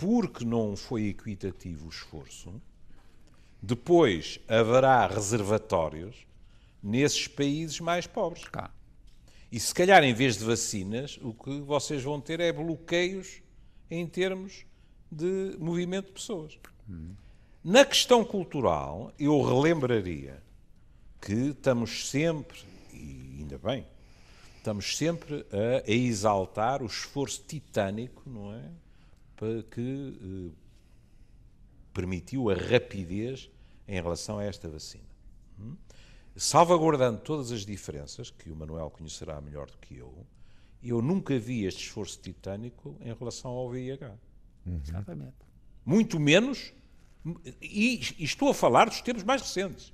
porque 0.00 0.44
não 0.46 0.74
foi 0.74 1.08
equitativo 1.08 1.86
o 1.86 1.90
esforço, 1.90 2.50
depois 3.62 4.40
haverá 4.48 5.06
reservatórios 5.06 6.26
nesses 6.82 7.28
países 7.28 7.78
mais 7.80 8.06
pobres. 8.06 8.44
Claro. 8.44 8.72
E 9.52 9.60
se 9.60 9.74
calhar, 9.74 10.02
em 10.02 10.14
vez 10.14 10.38
de 10.38 10.44
vacinas, 10.44 11.18
o 11.20 11.34
que 11.34 11.60
vocês 11.60 12.02
vão 12.02 12.18
ter 12.18 12.40
é 12.40 12.50
bloqueios 12.50 13.42
em 13.90 14.06
termos 14.06 14.64
de 15.12 15.56
movimento 15.58 16.06
de 16.06 16.12
pessoas. 16.12 16.58
Hum. 16.88 17.14
Na 17.62 17.84
questão 17.84 18.24
cultural, 18.24 19.12
eu 19.18 19.42
relembraria 19.42 20.42
que 21.20 21.50
estamos 21.50 22.08
sempre, 22.08 22.58
e 22.94 23.40
ainda 23.40 23.58
bem, 23.58 23.86
estamos 24.56 24.96
sempre 24.96 25.44
a, 25.52 25.86
a 25.86 25.92
exaltar 25.92 26.82
o 26.82 26.86
esforço 26.86 27.44
titânico, 27.46 28.22
não 28.30 28.54
é? 28.54 28.70
Que 29.70 30.18
eh, 30.22 30.56
permitiu 31.92 32.50
a 32.50 32.54
rapidez 32.54 33.50
em 33.86 34.00
relação 34.00 34.38
a 34.38 34.44
esta 34.44 34.68
vacina. 34.68 35.04
Hum? 35.58 35.76
Salvaguardando 36.36 37.20
todas 37.20 37.50
as 37.50 37.66
diferenças, 37.66 38.30
que 38.30 38.50
o 38.50 38.56
Manuel 38.56 38.90
conhecerá 38.90 39.40
melhor 39.40 39.66
do 39.70 39.78
que 39.78 39.96
eu, 39.96 40.26
eu 40.82 41.02
nunca 41.02 41.38
vi 41.38 41.64
este 41.64 41.84
esforço 41.84 42.20
titânico 42.20 42.96
em 43.00 43.12
relação 43.12 43.50
ao 43.50 43.68
VIH. 43.68 44.14
Uhum. 44.64 44.80
Exatamente. 44.86 45.34
Muito 45.84 46.20
menos, 46.20 46.72
e, 47.60 48.00
e, 48.18 48.24
estou 48.24 48.50
a 48.50 48.54
falar 48.54 48.86
dos 48.88 49.00
tempos 49.00 49.24
mais 49.24 49.42
recentes, 49.42 49.92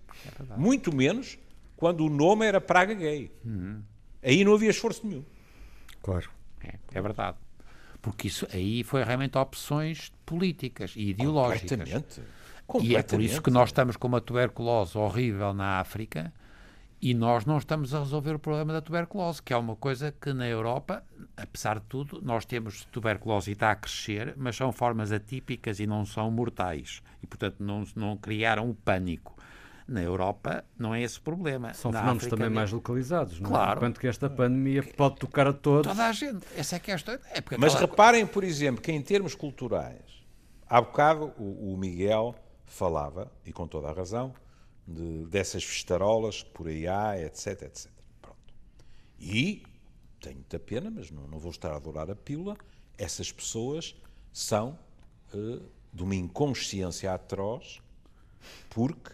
é 0.51 0.57
muito 0.57 0.95
menos 0.95 1.39
quando 1.77 2.05
o 2.05 2.11
nome 2.11 2.47
era 2.47 2.61
praga 2.61 2.95
gay. 2.95 3.33
Uhum. 3.45 3.83
Aí 4.23 4.45
não 4.45 4.55
havia 4.55 4.71
esforço 4.71 5.07
nenhum. 5.07 5.25
Claro. 6.03 6.31
É, 6.63 6.79
é 6.93 7.03
verdade 7.03 7.39
porque 8.07 8.29
isso 8.29 8.47
aí 8.53 8.85
foi 8.85 9.03
realmente 9.03 9.37
opções 9.37 10.13
políticas 10.25 10.93
e 10.95 11.11
ideológicas. 11.11 11.71
Completamente. 11.71 12.23
Completamente. 12.65 12.93
E 12.93 12.97
é 12.97 13.03
por 13.03 13.21
isso 13.21 13.43
que 13.43 13.51
nós 13.51 13.71
estamos 13.71 13.97
com 13.97 14.07
uma 14.07 14.21
tuberculose 14.21 14.97
horrível 14.97 15.53
na 15.53 15.81
África 15.81 16.33
e 17.03 17.13
nós 17.15 17.45
não 17.45 17.59
estamos 17.59 17.93
a 17.93 17.99
resolver 17.99 18.37
o 18.37 18.39
problema 18.39 18.73
da 18.73 18.81
tuberculose, 18.81 19.43
que 19.43 19.53
é 19.53 19.57
uma 19.57 19.75
coisa 19.75 20.15
que 20.21 20.33
na 20.33 20.47
Europa, 20.47 21.03
apesar 21.37 21.81
de 21.81 21.87
tudo, 21.87 22.21
nós 22.23 22.45
temos 22.45 22.85
tuberculose 22.93 23.51
e 23.51 23.55
está 23.55 23.73
a 23.73 23.75
crescer, 23.75 24.35
mas 24.37 24.55
são 24.55 24.71
formas 24.71 25.11
atípicas 25.11 25.81
e 25.81 25.87
não 25.87 26.07
são 26.07 26.31
mortais. 26.31 27.03
E, 27.21 27.27
portanto, 27.27 27.57
não, 27.59 27.83
não 27.97 28.17
criaram 28.17 28.71
o 28.71 28.75
pânico. 28.75 29.36
Na 29.89 30.03
Europa 30.03 30.65
não 30.77 30.93
é 30.93 31.03
esse 31.03 31.19
o 31.19 31.23
problema. 31.23 31.73
São 31.75 31.93
Na 31.93 32.01
fenómenos 32.01 32.25
África, 32.25 32.37
também 32.37 32.53
mais 32.53 32.73
localizados, 32.73 33.39
não 33.39 33.51
é? 33.51 33.53
claro. 33.53 33.71
é? 33.71 33.77
Enquanto 33.77 34.01
que 34.01 34.09
esta 34.09 34.29
pandemia 34.29 34.83
pode 34.83 35.17
tocar 35.17 35.47
a 35.47 35.53
todos. 35.53 35.87
Toda 35.87 36.07
a 36.07 36.13
gente. 36.13 36.45
Essa 36.57 36.77
é 36.77 36.79
que 36.81 36.91
é 36.91 36.95
a 36.95 36.97
história. 36.97 37.21
É 37.31 37.43
Mas 37.57 37.75
reparem, 37.75 38.27
por 38.27 38.43
exemplo, 38.43 38.83
que 38.83 38.91
em 38.91 39.01
termos 39.01 39.35
culturais, 39.35 40.25
há 40.69 40.81
bocado 40.81 41.33
o, 41.39 41.73
o 41.73 41.77
Miguel 41.77 42.35
falava, 42.65 43.31
e 43.45 43.53
com 43.53 43.67
toda 43.67 43.89
a 43.89 43.93
razão, 43.93 44.35
de, 44.87 45.25
dessas 45.27 45.65
festarolas 45.65 46.43
que 46.43 46.51
por 46.51 46.69
aí 46.69 46.87
há, 46.87 47.19
etc, 47.21 47.63
etc. 47.63 47.91
Pronto. 48.21 48.39
E, 49.19 49.63
tenho 50.21 50.37
muita 50.37 50.59
pena, 50.59 50.91
mas 50.91 51.11
não, 51.11 51.27
não 51.27 51.39
vou 51.39 51.51
estar 51.51 51.73
a 51.73 51.77
adorar 51.77 52.11
a 52.11 52.17
pílula, 52.17 52.57
essas 52.99 53.33
pessoas 53.33 53.95
são 54.33 54.79
uh, 55.33 55.63
de 55.93 56.03
uma 56.03 56.15
inconsciência 56.15 57.13
atroz, 57.13 57.81
porque 58.69 59.13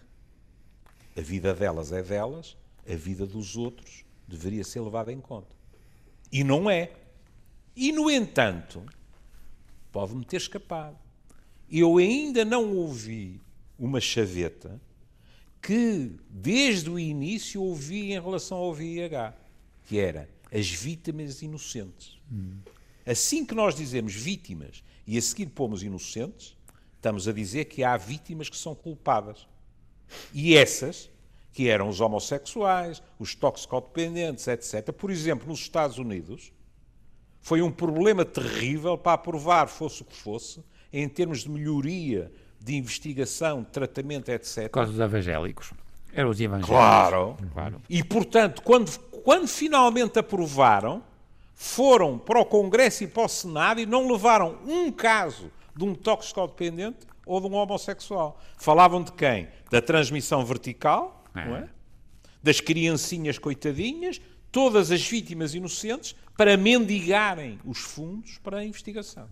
a 1.17 1.21
vida 1.21 1.55
delas 1.55 1.93
é 1.93 2.03
delas, 2.03 2.57
a 2.89 2.95
vida 2.95 3.27
dos 3.27 3.57
outros 3.57 4.05
deveria 4.27 4.65
ser 4.65 4.81
levado 4.81 5.11
em 5.11 5.21
conta. 5.21 5.55
E 6.31 6.43
não 6.43 6.71
é. 6.71 6.93
E, 7.77 7.93
no 7.93 8.11
entanto, 8.11 8.83
pode-me 9.91 10.25
ter 10.25 10.39
escapado. 10.39 10.99
Eu 11.71 11.99
ainda 11.99 12.45
não 12.45 12.75
ouvi 12.75 13.41
uma 13.79 14.01
chaveta 14.01 14.81
que, 15.61 16.13
desde 16.29 16.91
o 16.91 16.99
início, 16.99 17.63
ouvi 17.63 18.13
em 18.13 18.21
relação 18.21 18.59
ao 18.59 18.75
VIH, 18.75 19.35
que 19.87 19.99
era 19.99 20.29
as 20.53 20.69
vítimas 20.69 21.41
inocentes. 21.43 22.19
Hum. 22.31 22.59
Assim 23.07 23.45
que 23.45 23.55
nós 23.55 23.75
dizemos 23.75 24.15
vítimas 24.15 24.83
e 25.07 25.17
a 25.17 25.23
seguir 25.23 25.47
pomos 25.47 25.83
inocentes, 25.83 26.57
estamos 26.97 27.27
a 27.27 27.33
dizer 27.33 27.67
que 27.67 27.83
há 27.83 27.97
vítimas 27.97 28.49
que 28.49 28.57
são 28.57 28.75
culpadas. 28.75 29.47
E 30.33 30.57
essas, 30.57 31.11
que 31.53 31.69
eram 31.69 31.89
os 31.89 32.01
homossexuais, 32.01 33.03
os 33.19 33.35
toxicodependentes, 33.35 34.47
etc., 34.49 34.93
por 34.93 35.11
exemplo, 35.11 35.49
nos 35.49 35.61
Estados 35.61 35.99
Unidos, 35.99 36.53
foi 37.41 37.61
um 37.61 37.71
problema 37.71 38.25
terrível 38.25 38.97
para 38.97 39.15
aprovar, 39.15 39.69
fosse 39.69 40.03
o 40.03 40.05
que 40.05 40.17
fosse, 40.17 40.63
em 40.93 41.09
termos 41.09 41.41
de 41.41 41.51
melhoria 41.51 42.31
de 42.61 42.77
investigação, 42.77 43.63
de 43.63 43.71
tratamento, 43.71 44.31
etc. 44.31 44.65
Por 44.65 44.71
causa 44.71 44.93
dos 44.93 45.01
evangélicos. 45.01 45.73
Eram 46.13 46.31
os 46.31 46.41
evangélicos. 46.41 46.71
Claro. 46.71 47.37
claro. 47.53 47.83
E, 47.89 48.05
portanto, 48.05 48.63
quando, 48.63 48.97
quando 49.25 49.49
finalmente 49.49 50.19
aprovaram, 50.19 51.03
foram 51.55 52.19
para 52.19 52.41
o 52.41 52.45
Congresso 52.45 53.05
e 53.05 53.07
para 53.07 53.25
o 53.25 53.29
Senado 53.29 53.81
e 53.81 53.87
não 53.87 54.11
levaram 54.11 54.59
um 54.67 54.93
caso 54.93 55.51
de 55.75 55.85
um 55.85 55.95
toxicodependente 55.95 57.07
ou 57.27 57.41
de 57.41 57.47
um 57.47 57.55
homossexual. 57.55 58.41
Falavam 58.57 59.03
de 59.03 59.13
quem? 59.13 59.49
Da 59.71 59.81
transmissão 59.81 60.45
vertical, 60.45 61.25
é. 61.35 61.45
não 61.45 61.57
é? 61.57 61.69
das 62.43 62.61
criancinhas 62.61 63.39
coitadinhas, 63.39 64.21
todas 64.51 64.91
as 64.91 65.07
vítimas 65.07 65.55
inocentes, 65.55 66.17
para 66.37 66.57
mendigarem 66.57 67.59
os 67.65 67.79
fundos 67.79 68.39
para 68.39 68.59
a 68.59 68.65
investigação. 68.65 69.29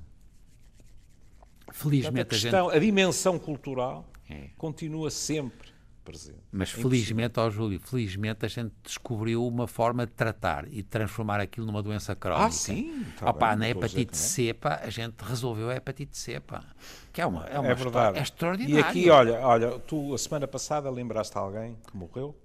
Felizmente 1.73 2.13
Portanto, 2.13 2.27
a, 2.27 2.31
questão, 2.31 2.69
a, 2.69 2.73
gente... 2.73 2.83
a 2.83 2.87
dimensão 2.87 3.39
cultural 3.39 4.07
é. 4.29 4.51
continua 4.57 5.11
sempre 5.11 5.70
presente. 6.11 6.39
Mas 6.51 6.69
é 6.71 6.73
felizmente, 6.73 7.39
ó 7.39 7.49
Júlio, 7.49 7.79
felizmente 7.81 8.45
a 8.45 8.49
gente 8.49 8.73
descobriu 8.83 9.47
uma 9.47 9.67
forma 9.67 10.07
de 10.07 10.13
tratar 10.13 10.67
e 10.69 10.77
de 10.77 10.83
transformar 10.83 11.41
aquilo 11.41 11.67
numa 11.67 11.83
doença 11.83 12.15
crónica. 12.17 12.47
Ah, 12.47 12.51
sim. 12.51 13.07
Tá 13.19 13.31
Opa, 13.31 13.55
na 13.55 13.69
hepatite 13.69 14.17
C, 14.17 14.53
pá, 14.55 14.81
a 14.83 14.91
gente 14.91 15.17
resolveu 15.23 15.71
a 15.71 15.77
hepatite 15.77 16.17
C, 16.17 16.41
pá, 16.41 16.65
que 17.13 17.21
é 17.21 17.27
uma, 17.27 17.47
é 17.47 17.59
uma 17.59 17.71
é 17.71 17.75
verdade. 17.75 18.19
é 18.19 18.23
extraordinário. 18.23 18.77
E 18.77 18.81
aqui, 18.81 19.11
olha, 19.11 19.41
olha, 19.41 19.79
tu 19.81 20.15
a 20.15 20.19
semana 20.19 20.47
passada 20.49 20.91
lembraste 20.91 21.37
alguém 21.39 21.77
que 21.89 21.97
morreu, 21.97 22.37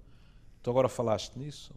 tu 0.62 0.70
agora 0.70 0.88
falaste 0.88 1.36
nisso, 1.36 1.74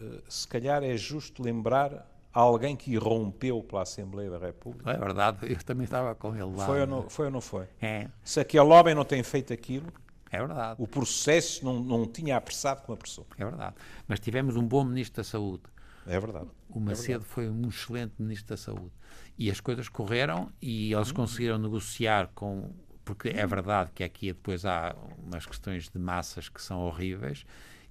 uh, 0.00 0.22
se 0.28 0.46
calhar 0.48 0.82
é 0.82 0.96
justo 0.96 1.42
lembrar 1.42 2.08
alguém 2.32 2.74
que 2.74 2.92
irrompeu 2.92 3.62
pela 3.62 3.82
Assembleia 3.82 4.30
da 4.30 4.38
República. 4.38 4.90
É 4.90 4.96
verdade, 4.96 5.38
eu 5.42 5.62
também 5.62 5.84
estava 5.84 6.14
com 6.14 6.34
ele 6.34 6.56
lá. 6.56 6.66
Foi 6.66 6.80
ou 6.80 6.86
não 6.86 7.08
foi? 7.08 7.26
Ou 7.26 7.30
não 7.30 7.40
foi? 7.40 7.66
É. 7.80 8.08
Se 8.24 8.40
aquele 8.40 8.64
homem 8.64 8.94
não 8.94 9.04
tem 9.04 9.22
feito 9.22 9.52
aquilo, 9.52 9.92
é 10.32 10.38
verdade. 10.38 10.82
O 10.82 10.88
processo 10.88 11.64
não, 11.64 11.80
não 11.80 12.06
tinha 12.06 12.36
apressado 12.36 12.82
como 12.82 12.94
apressou. 12.94 13.26
É 13.36 13.44
verdade. 13.44 13.76
Mas 14.08 14.18
tivemos 14.18 14.56
um 14.56 14.66
bom 14.66 14.82
Ministro 14.82 15.22
da 15.22 15.24
Saúde. 15.24 15.62
É 16.06 16.18
verdade. 16.18 16.48
O 16.70 16.80
Macedo 16.80 17.04
é 17.04 17.08
verdade. 17.08 17.24
foi 17.26 17.50
um 17.50 17.68
excelente 17.68 18.14
Ministro 18.18 18.48
da 18.48 18.56
Saúde. 18.56 18.92
E 19.38 19.50
as 19.50 19.60
coisas 19.60 19.88
correram 19.88 20.50
e 20.60 20.92
eles 20.92 21.12
conseguiram 21.12 21.58
negociar 21.58 22.30
com. 22.34 22.70
Porque 23.04 23.28
é 23.28 23.46
verdade 23.46 23.90
que 23.94 24.02
aqui 24.02 24.28
depois 24.28 24.64
há 24.64 24.96
umas 25.18 25.44
questões 25.44 25.88
de 25.88 25.98
massas 25.98 26.48
que 26.48 26.62
são 26.62 26.80
horríveis 26.80 27.44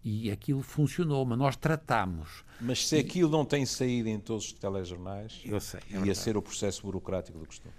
e 0.03 0.31
aquilo 0.31 0.61
funcionou, 0.63 1.23
mas 1.25 1.37
nós 1.37 1.55
tratamos. 1.55 2.43
Mas 2.59 2.87
se 2.87 2.97
aquilo 2.97 3.29
não 3.29 3.45
tem 3.45 3.65
saído 3.65 4.09
em 4.09 4.19
todos 4.19 4.45
os 4.45 4.53
telejornais, 4.53 5.41
eu 5.45 5.59
sei, 5.59 5.79
é 5.91 5.99
ia 5.99 6.15
ser 6.15 6.35
o 6.37 6.41
processo 6.41 6.81
burocrático 6.81 7.37
do 7.37 7.45
costume. 7.45 7.73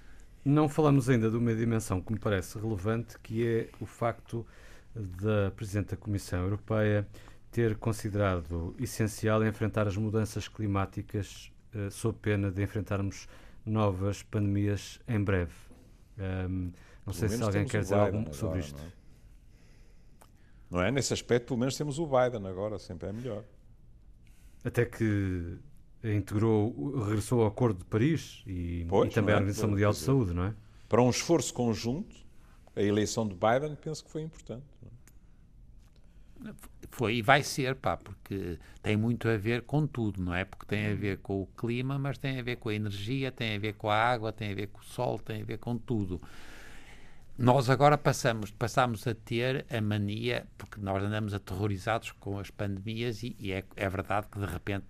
Não 0.45 0.69
falamos 0.69 1.09
ainda 1.09 1.31
de 1.31 1.37
uma 1.37 1.55
dimensão 1.55 2.01
que 2.01 2.13
me 2.13 2.19
parece 2.19 2.59
relevante, 2.59 3.19
que 3.21 3.47
é 3.47 3.69
o 3.81 3.87
facto 3.87 4.45
da 4.95 5.51
Presidente 5.53 5.91
da 5.91 5.97
Comissão 5.97 6.43
Europeia 6.43 7.07
ter 7.51 7.77
considerado 7.77 8.75
essencial 8.79 9.45
enfrentar 9.47 9.87
as 9.87 9.97
mudanças 9.97 10.49
climáticas 10.49 11.53
uh, 11.75 11.91
sob 11.91 12.19
pena 12.19 12.51
de 12.51 12.63
enfrentarmos 12.63 13.29
novas 13.65 14.23
pandemias 14.23 14.99
em 15.07 15.23
breve. 15.23 15.53
Um, 16.19 16.73
não 17.07 17.13
sei 17.13 17.29
se 17.29 17.43
alguém 17.43 17.67
quer 17.67 17.83
dizer 17.83 17.95
algo 17.95 18.19
agora, 18.19 18.33
sobre 18.33 18.61
isto. 18.61 18.79
Não 20.71 20.81
é? 20.81 20.83
não 20.83 20.83
é? 20.83 20.91
Nesse 20.91 21.13
aspecto, 21.13 21.49
pelo 21.49 21.61
menos 21.61 21.77
temos 21.77 21.99
o 21.99 22.07
Biden 22.07 22.47
agora, 22.47 22.79
sempre 22.79 23.09
é 23.09 23.13
melhor. 23.13 23.45
Até 24.65 24.85
que 24.87 25.59
integrou, 26.05 26.99
regressou 27.05 27.43
ao 27.43 27.47
Acordo 27.47 27.79
de 27.79 27.85
Paris 27.85 28.43
e, 28.47 28.85
pois, 28.89 29.11
e 29.11 29.15
também 29.15 29.33
é? 29.33 29.35
à 29.35 29.39
Organização 29.39 29.71
Mundial 29.71 29.93
de 29.93 29.99
Saúde, 29.99 30.35
não 30.35 30.45
é? 30.45 30.55
Para 30.89 31.03
um 31.03 31.11
esforço 31.11 31.55
conjunto, 31.55 32.17
a 32.75 32.83
eleição 32.83 33.27
de 33.27 33.35
Biden 33.35 33.77
penso 33.77 34.05
que 34.05 34.11
foi 34.11 34.23
importante. 34.23 34.65
Foi 36.91 37.17
e 37.17 37.23
vai 37.23 37.43
ser, 37.43 37.77
pá, 37.77 37.97
porque 37.97 38.59
tem 38.83 38.97
muito 38.97 39.29
a 39.29 39.37
ver 39.37 39.63
com 39.63 39.87
tudo, 39.87 40.23
não 40.23 40.35
é? 40.35 40.45
Porque 40.45 40.67
tem 40.67 40.91
a 40.91 40.95
ver 40.95 41.19
com 41.19 41.43
o 41.43 41.47
clima, 41.47 41.99
mas 41.99 42.19
tem 42.19 42.39
a 42.39 42.43
ver 42.43 42.57
com 42.57 42.69
a 42.69 42.75
energia, 42.75 43.31
tem 43.31 43.57
a 43.57 43.59
ver 43.59 43.75
com 43.75 43.89
a 43.89 43.97
água, 43.97 44.33
tem 44.33 44.53
a 44.53 44.55
ver 44.55 44.67
com 44.67 44.81
o 44.81 44.85
sol, 44.85 45.19
tem 45.19 45.41
a 45.41 45.45
ver 45.45 45.59
com 45.59 45.79
tudo. 45.79 46.21
Nós 47.39 47.71
agora 47.71 47.97
passamos, 47.97 48.51
passamos 48.51 49.07
a 49.07 49.15
ter 49.15 49.65
a 49.71 49.81
mania, 49.81 50.47
porque 50.59 50.79
nós 50.81 51.03
andamos 51.03 51.33
aterrorizados 51.33 52.13
com 52.13 52.39
as 52.39 52.51
pandemias 52.51 53.23
e, 53.23 53.35
e 53.39 53.53
é, 53.53 53.65
é 53.75 53.89
verdade 53.89 54.27
que 54.31 54.39
de 54.39 54.45
repente 54.45 54.87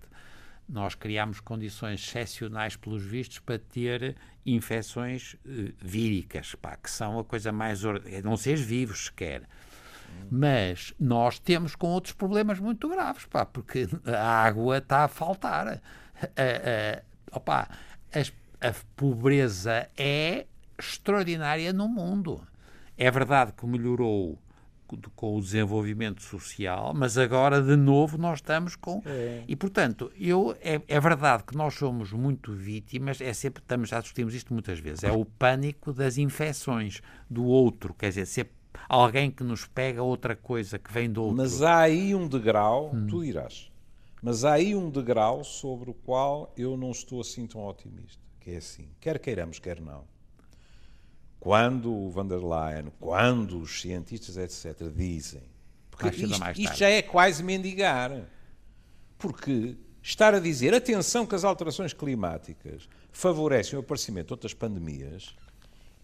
nós 0.67 0.95
criámos 0.95 1.39
condições 1.39 2.01
excepcionais, 2.01 2.75
pelos 2.75 3.03
vistos, 3.03 3.39
para 3.39 3.59
ter 3.59 4.15
infecções 4.45 5.33
uh, 5.45 5.73
víricas, 5.81 6.55
pá, 6.55 6.75
que 6.75 6.89
são 6.89 7.19
a 7.19 7.23
coisa 7.23 7.51
mais. 7.51 7.83
É 8.05 8.21
não 8.21 8.37
seres 8.37 8.61
vivos 8.61 9.05
sequer. 9.05 9.43
Mas 10.29 10.93
nós 10.99 11.39
temos 11.39 11.75
com 11.75 11.87
outros 11.87 12.13
problemas 12.13 12.59
muito 12.59 12.87
graves, 12.87 13.25
pá, 13.25 13.45
porque 13.45 13.87
a 14.05 14.43
água 14.43 14.77
está 14.77 15.05
a 15.05 15.07
faltar. 15.07 15.67
A, 15.67 15.75
a, 15.75 17.37
opa, 17.37 17.67
a, 18.13 18.67
a 18.67 18.73
pobreza 18.95 19.89
é 19.97 20.45
extraordinária 20.77 21.73
no 21.73 21.87
mundo. 21.87 22.45
É 22.97 23.09
verdade 23.09 23.53
que 23.53 23.65
melhorou 23.65 24.39
com 25.15 25.35
o 25.35 25.41
desenvolvimento 25.41 26.21
social, 26.21 26.93
mas 26.95 27.17
agora 27.17 27.61
de 27.61 27.75
novo 27.75 28.17
nós 28.17 28.39
estamos 28.39 28.75
com 28.75 29.01
é. 29.05 29.43
e 29.47 29.55
portanto 29.55 30.11
eu 30.17 30.55
é, 30.61 30.81
é, 30.87 30.99
verdade 30.99 31.43
que 31.43 31.55
nós 31.55 31.73
somos 31.75 32.11
muito 32.11 32.51
vítimas, 32.51 33.21
é 33.21 33.33
sempre 33.33 33.61
estamos 33.61 33.89
já 33.89 33.99
discutimos 33.99 34.33
isto 34.33 34.53
muitas 34.53 34.79
vezes, 34.79 35.03
é 35.03 35.11
o 35.11 35.25
pânico 35.25 35.93
das 35.93 36.17
infecções 36.17 37.01
do 37.29 37.45
outro, 37.45 37.93
quer 37.93 38.09
dizer, 38.09 38.25
se 38.25 38.45
alguém 38.87 39.29
que 39.31 39.43
nos 39.43 39.65
pega 39.65 40.01
outra 40.01 40.35
coisa 40.35 40.79
que 40.79 40.91
vem 40.91 41.09
do 41.09 41.21
outro. 41.21 41.37
Mas 41.37 41.61
há 41.61 41.79
aí 41.79 42.13
um 42.15 42.27
degrau, 42.27 42.91
hum. 42.93 43.07
tu 43.07 43.23
dirás, 43.23 43.71
mas 44.21 44.45
há 44.45 44.53
aí 44.53 44.75
um 44.75 44.89
degrau 44.89 45.43
sobre 45.43 45.89
o 45.89 45.93
qual 45.93 46.53
eu 46.57 46.77
não 46.77 46.91
estou 46.91 47.21
assim 47.21 47.45
tão 47.45 47.65
otimista, 47.65 48.21
que 48.39 48.51
é 48.51 48.57
assim, 48.57 48.89
quer 48.99 49.19
queiramos, 49.19 49.59
quer 49.59 49.79
não 49.79 50.12
quando 51.43 51.93
o 51.93 52.09
van 52.09 52.25
der 52.25 52.39
Leyen, 52.39 52.85
quando 53.01 53.59
os 53.59 53.81
cientistas, 53.81 54.37
etc., 54.37 54.87
dizem. 54.95 55.41
Porque 55.91 56.07
isto, 56.07 56.41
isto 56.55 56.77
já 56.77 56.87
é 56.87 57.01
quase 57.01 57.43
mendigar. 57.43 58.11
Porque 59.17 59.75
estar 60.01 60.33
a 60.33 60.39
dizer, 60.39 60.73
atenção 60.73 61.25
que 61.25 61.35
as 61.35 61.43
alterações 61.43 61.91
climáticas 61.91 62.87
favorecem 63.11 63.77
o 63.77 63.81
aparecimento 63.81 64.27
de 64.27 64.33
outras 64.35 64.53
pandemias, 64.53 65.35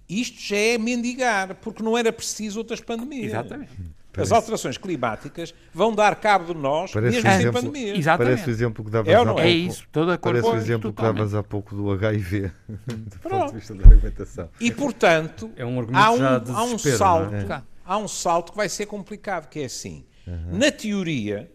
isto 0.09 0.41
já 0.41 0.57
é 0.57 0.77
mendigar, 0.77 1.55
porque 1.55 1.81
não 1.81 1.97
era 1.97 2.11
preciso 2.11 2.59
outras 2.59 2.81
pandemias. 2.81 3.27
Exatamente. 3.27 3.71
Parece, 4.11 4.33
As 4.33 4.37
alterações 4.37 4.77
climáticas 4.77 5.53
vão 5.71 5.93
dar 5.93 6.15
cabo 6.15 6.53
de 6.53 6.59
nós, 6.59 6.93
mesmo 6.95 7.21
sem 7.21 7.31
exemplo, 7.31 7.61
pandemia. 7.61 7.95
Exatamente. 7.95 8.33
Parece 8.33 8.49
o 8.49 8.51
exemplo 8.51 8.85
que 8.85 8.91
davas 8.91 9.13
é 9.13 9.15
há 9.15 9.25
pouco. 9.25 9.39
É 9.39 9.49
isso, 9.49 9.87
toda 9.91 10.13
a 10.15 10.17
Parece 10.17 10.47
o 10.47 10.55
exemplo 10.55 10.93
que 10.93 11.01
davas 11.01 11.35
há 11.35 11.43
pouco 11.43 11.75
do 11.75 11.91
HIV, 11.91 12.51
do 12.67 13.19
ponto 13.19 13.47
de 13.47 13.53
vista 13.53 13.75
da 13.75 13.87
alimentação. 13.87 14.49
E, 14.59 14.71
portanto, 14.71 15.51
é 15.55 15.63
um 15.63 15.79
há, 15.93 16.11
um, 16.11 16.53
há 16.55 16.63
um 16.63 16.77
salto, 16.79 17.35
é? 17.35 17.63
há 17.85 17.97
um 17.97 18.07
salto 18.07 18.51
que 18.51 18.57
vai 18.57 18.67
ser 18.67 18.87
complicado, 18.87 19.47
que 19.47 19.59
é 19.59 19.65
assim. 19.65 20.05
Uhum. 20.25 20.57
Na 20.57 20.71
teoria, 20.71 21.51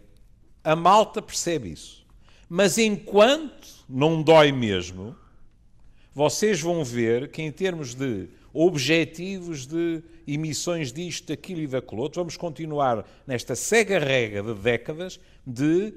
a 0.62 0.76
malta 0.76 1.20
percebe 1.20 1.72
isso. 1.72 2.06
Mas 2.48 2.78
enquanto 2.78 3.68
não 3.88 4.22
dói 4.22 4.52
mesmo, 4.52 5.16
vocês 6.14 6.60
vão 6.60 6.84
ver 6.84 7.28
que 7.28 7.42
em 7.42 7.50
termos 7.50 7.94
de 7.94 8.28
objetivos 8.54 9.66
de 9.66 10.00
emissões 10.26 10.92
disto, 10.92 11.28
daquilo 11.28 11.60
e 11.60 11.66
daquilo 11.66 12.00
outro. 12.00 12.20
Vamos 12.20 12.36
continuar 12.36 13.04
nesta 13.26 13.56
cega 13.56 13.98
rega 13.98 14.42
de 14.42 14.54
décadas 14.54 15.20
de. 15.44 15.92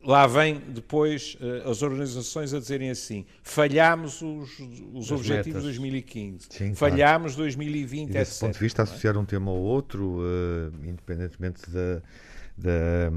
Lá 0.00 0.28
vem 0.28 0.60
depois 0.60 1.36
uh, 1.40 1.68
as 1.68 1.82
organizações 1.82 2.54
a 2.54 2.60
dizerem 2.60 2.90
assim: 2.90 3.26
falhámos 3.42 4.22
os, 4.22 4.48
os 4.94 5.10
objetivos 5.10 5.62
de 5.62 5.66
2015, 5.66 6.46
Sim, 6.50 6.72
falhámos 6.72 7.32
claro. 7.34 7.50
2020, 7.50 8.08
e 8.08 8.12
desse 8.12 8.30
etc. 8.30 8.40
ponto 8.42 8.54
de 8.54 8.60
vista, 8.60 8.82
é? 8.82 8.84
associar 8.84 9.18
um 9.18 9.24
tema 9.24 9.50
ao 9.50 9.56
outro, 9.56 10.20
uh, 10.20 10.86
independentemente 10.86 11.68
da, 11.68 12.00
da, 12.56 13.10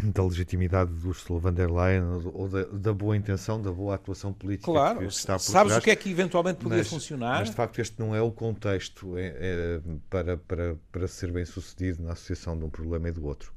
da 0.14 0.24
legitimidade 0.24 0.92
do 0.92 1.08
Ursula 1.08 1.40
von 1.40 1.52
der 1.52 1.70
Leyen 1.70 2.02
ou 2.32 2.48
da, 2.48 2.64
da 2.64 2.92
boa 2.92 3.16
intenção, 3.16 3.60
da 3.60 3.72
boa 3.72 3.94
atuação 3.94 4.32
política 4.32 4.70
Claro, 4.70 4.98
que 5.00 5.04
está 5.06 5.34
por 5.34 5.40
sabes 5.40 5.72
trás. 5.72 5.82
o 5.82 5.84
que 5.84 5.90
é 5.90 5.96
que 5.96 6.10
eventualmente 6.10 6.58
podia 6.58 6.78
mas, 6.78 6.88
funcionar? 6.88 7.40
Mas 7.40 7.50
de 7.50 7.56
facto 7.56 7.80
este 7.80 7.98
não 7.98 8.14
é 8.14 8.20
o 8.20 8.30
contexto 8.30 9.16
é, 9.16 9.34
é, 9.38 9.80
para, 10.08 10.36
para, 10.36 10.76
para 10.90 11.08
ser 11.08 11.32
bem 11.32 11.44
sucedido 11.44 12.02
na 12.02 12.12
associação 12.12 12.58
de 12.58 12.64
um 12.64 12.70
problema 12.70 13.08
e 13.08 13.12
do 13.12 13.24
outro. 13.26 13.52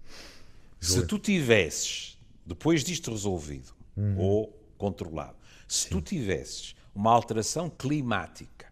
Se 0.79 1.05
tu 1.05 1.19
tivesses, 1.19 2.17
depois 2.45 2.83
disto 2.83 3.11
resolvido 3.11 3.71
ou 4.17 4.57
controlado, 4.77 5.35
se 5.67 5.87
tu 5.89 6.01
tivesses 6.01 6.75
uma 6.93 7.11
alteração 7.11 7.69
climática 7.69 8.67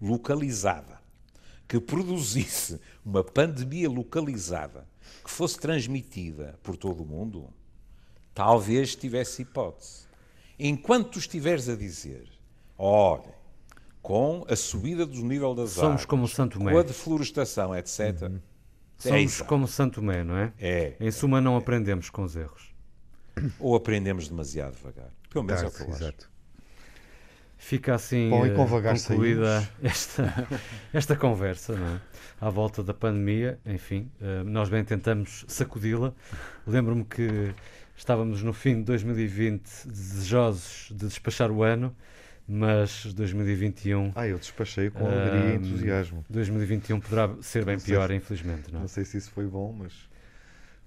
localizada 0.00 1.00
que 1.66 1.78
produzisse 1.80 2.80
uma 3.04 3.22
pandemia 3.22 3.88
localizada 3.88 4.88
que 5.30 5.36
fosse 5.36 5.58
transmitida 5.58 6.58
por 6.60 6.76
todo 6.76 7.04
o 7.04 7.06
mundo, 7.06 7.48
talvez 8.34 8.96
tivesse 8.96 9.42
hipótese. 9.42 10.08
Enquanto 10.58 11.10
tu 11.12 11.18
estiveres 11.20 11.68
a 11.68 11.76
dizer, 11.76 12.28
olhem, 12.76 13.32
com 14.02 14.44
a 14.48 14.56
subida 14.56 15.06
do 15.06 15.22
nível 15.22 15.54
das 15.54 15.70
Somos 15.70 15.90
águas, 15.90 16.04
como 16.04 16.26
Santo 16.26 16.58
Tomé. 16.58 16.72
com 16.72 16.78
a 16.78 16.82
deflorestação, 16.82 17.76
etc., 17.76 18.00
é 18.00 18.40
Somos 18.98 19.32
isso. 19.32 19.44
como 19.44 19.68
Santo 19.68 20.00
Tomé, 20.00 20.24
não 20.24 20.36
é? 20.36 20.52
É. 20.58 20.96
Em 21.00 21.10
suma, 21.10 21.40
não 21.40 21.56
aprendemos 21.56 22.10
com 22.10 22.24
os 22.24 22.34
erros. 22.34 22.74
Ou 23.58 23.74
aprendemos 23.76 24.28
demasiado 24.28 24.74
devagar. 24.76 25.10
Pelo 25.30 25.44
menos 25.44 25.62
é 25.62 25.66
o 25.66 25.70
que 25.70 25.80
eu 25.82 25.86
acho. 25.86 26.02
exato. 26.02 26.30
Fica 27.62 27.94
assim 27.94 28.30
Bom, 28.30 28.46
eh, 28.46 28.54
concluída 28.54 29.68
esta, 29.82 30.48
esta 30.94 31.14
conversa 31.14 31.76
não 31.76 31.86
é? 31.86 32.00
à 32.40 32.48
volta 32.48 32.82
da 32.82 32.94
pandemia. 32.94 33.60
Enfim, 33.66 34.10
eh, 34.18 34.42
nós 34.44 34.70
bem 34.70 34.82
tentamos 34.82 35.44
sacudi-la. 35.46 36.14
Lembro-me 36.66 37.04
que 37.04 37.54
estávamos 37.94 38.42
no 38.42 38.54
fim 38.54 38.76
de 38.76 38.84
2020 38.84 39.86
desejosos 39.86 40.88
de 40.90 41.06
despachar 41.06 41.50
o 41.50 41.62
ano, 41.62 41.94
mas 42.48 43.04
2021, 43.12 44.12
Ah, 44.14 44.26
eu 44.26 44.38
despachei 44.38 44.88
com 44.88 45.06
alegria 45.06 45.52
e 45.52 45.56
entusiasmo. 45.56 46.24
2021 46.30 46.98
poderá 46.98 47.30
ser 47.42 47.66
bem 47.66 47.78
sei 47.78 47.94
pior, 47.94 48.10
infelizmente. 48.10 48.72
Não 48.72 48.78
é? 48.78 48.80
Não 48.80 48.88
sei 48.88 49.04
se 49.04 49.18
isso 49.18 49.30
foi 49.32 49.46
bom, 49.46 49.70
mas 49.78 49.92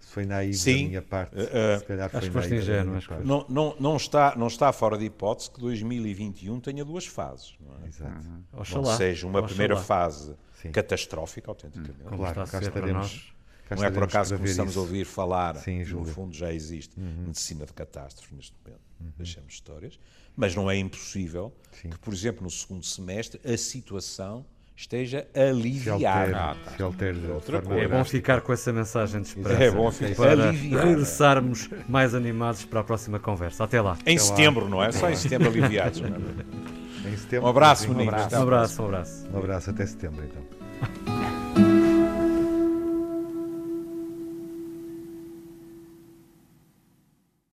foi 0.08 0.26
naivo 0.26 0.54
Sim. 0.58 0.84
da 0.84 0.88
minha 0.89 1.01
parte. 1.01 1.36
Eh, 1.38 1.78
se 1.80 1.86
calhar 1.86 2.10
foi 2.10 2.18
acho 2.20 2.28
que 2.28 2.34
foste 2.34 2.49
naíve 2.49 2.64
ingênuo. 2.64 2.99
Não, 3.24 3.45
não, 3.49 3.76
não, 3.80 3.95
está, 3.97 4.36
não 4.36 4.47
está 4.47 4.72
fora 4.72 4.97
de 4.97 5.06
hipótese 5.06 5.49
que 5.51 5.60
2021 5.60 6.60
tenha 6.60 6.84
duas 6.86 7.06
fases. 7.06 7.56
Não, 7.60 7.84
é? 7.84 7.88
Exato. 7.88 8.28
Não 8.51 8.60
Oxalá. 8.62 8.97
seja 8.97 9.26
uma 9.28 9.39
Oxalá. 9.39 9.47
primeira 9.47 9.78
fase 9.78 10.36
Sim. 10.62 10.72
catastrófica, 10.72 11.49
autenticamente. 11.51 12.04
Como 12.04 12.18
Claro, 12.18 12.47
cá 12.47 12.60
estaremos. 12.62 13.34
Cá 13.70 13.76
Não 13.78 13.84
é 13.86 13.91
por 13.91 14.04
acaso 14.04 14.34
que 14.36 14.41
começamos 14.41 14.76
a 14.76 14.80
ouvir 14.82 15.06
falar, 15.06 15.56
Sim, 15.56 15.84
no 15.86 16.04
fundo 16.06 16.36
já 16.36 16.51
existe 16.54 16.99
Uhum. 16.99 17.24
medicina 17.28 17.66
de 17.66 17.72
catástrofes 17.74 18.36
neste 18.36 18.54
momento, 18.64 18.82
deixamos 19.18 19.54
histórias, 19.54 19.97
mas 20.36 20.54
não 20.54 20.70
é 20.70 20.78
impossível 20.78 21.54
Sim. 21.72 21.89
que, 21.89 21.97
por 21.97 22.14
exemplo, 22.14 22.43
no 22.43 22.49
segundo 22.51 22.86
semestre 22.86 23.39
a 23.49 23.58
situação 23.58 24.45
esteja 24.76 25.26
Se 25.34 25.40
aliviada. 25.40 26.56
altere, 26.84 27.16
se 27.16 27.22
de 27.22 27.32
Outra 27.32 27.62
coisa. 27.62 27.82
É 27.82 27.88
bom 27.88 28.04
ficar 28.04 28.42
com 28.42 28.52
essa 28.54 28.74
mensagem 28.74 29.22
de 29.22 29.28
esperança 29.28 29.64
É 29.64 29.72
bom 29.72 29.92
ficar 29.92 30.16
para 30.16 30.50
aliviada. 30.50 30.86
regressarmos 30.88 31.70
mais 31.88 32.14
animados 32.16 32.66
para 32.66 32.80
a 32.82 32.84
próxima 32.84 33.20
conversa. 33.20 33.64
Até 33.64 33.82
lá. 33.82 33.98
Em 34.06 34.18
lá. 34.18 34.24
setembro, 34.24 34.68
não 34.70 34.84
é? 34.84 34.92
Só 34.92 35.10
em 35.10 35.16
setembro 35.16 35.50
aliviados. 35.50 36.02
é? 36.02 37.10
Em 37.10 37.18
setembro, 37.18 37.46
Um 37.48 37.50
abraço, 37.50 37.90
meninos. 37.90 38.22
Até 38.22 38.40
Um 38.40 38.44
abraço, 38.44 38.82
um 38.82 38.86
abraço. 38.86 39.28
Um 39.34 39.38
abraço 39.38 39.70
até 39.70 39.86
setembro, 39.86 40.24
então. 40.26 41.23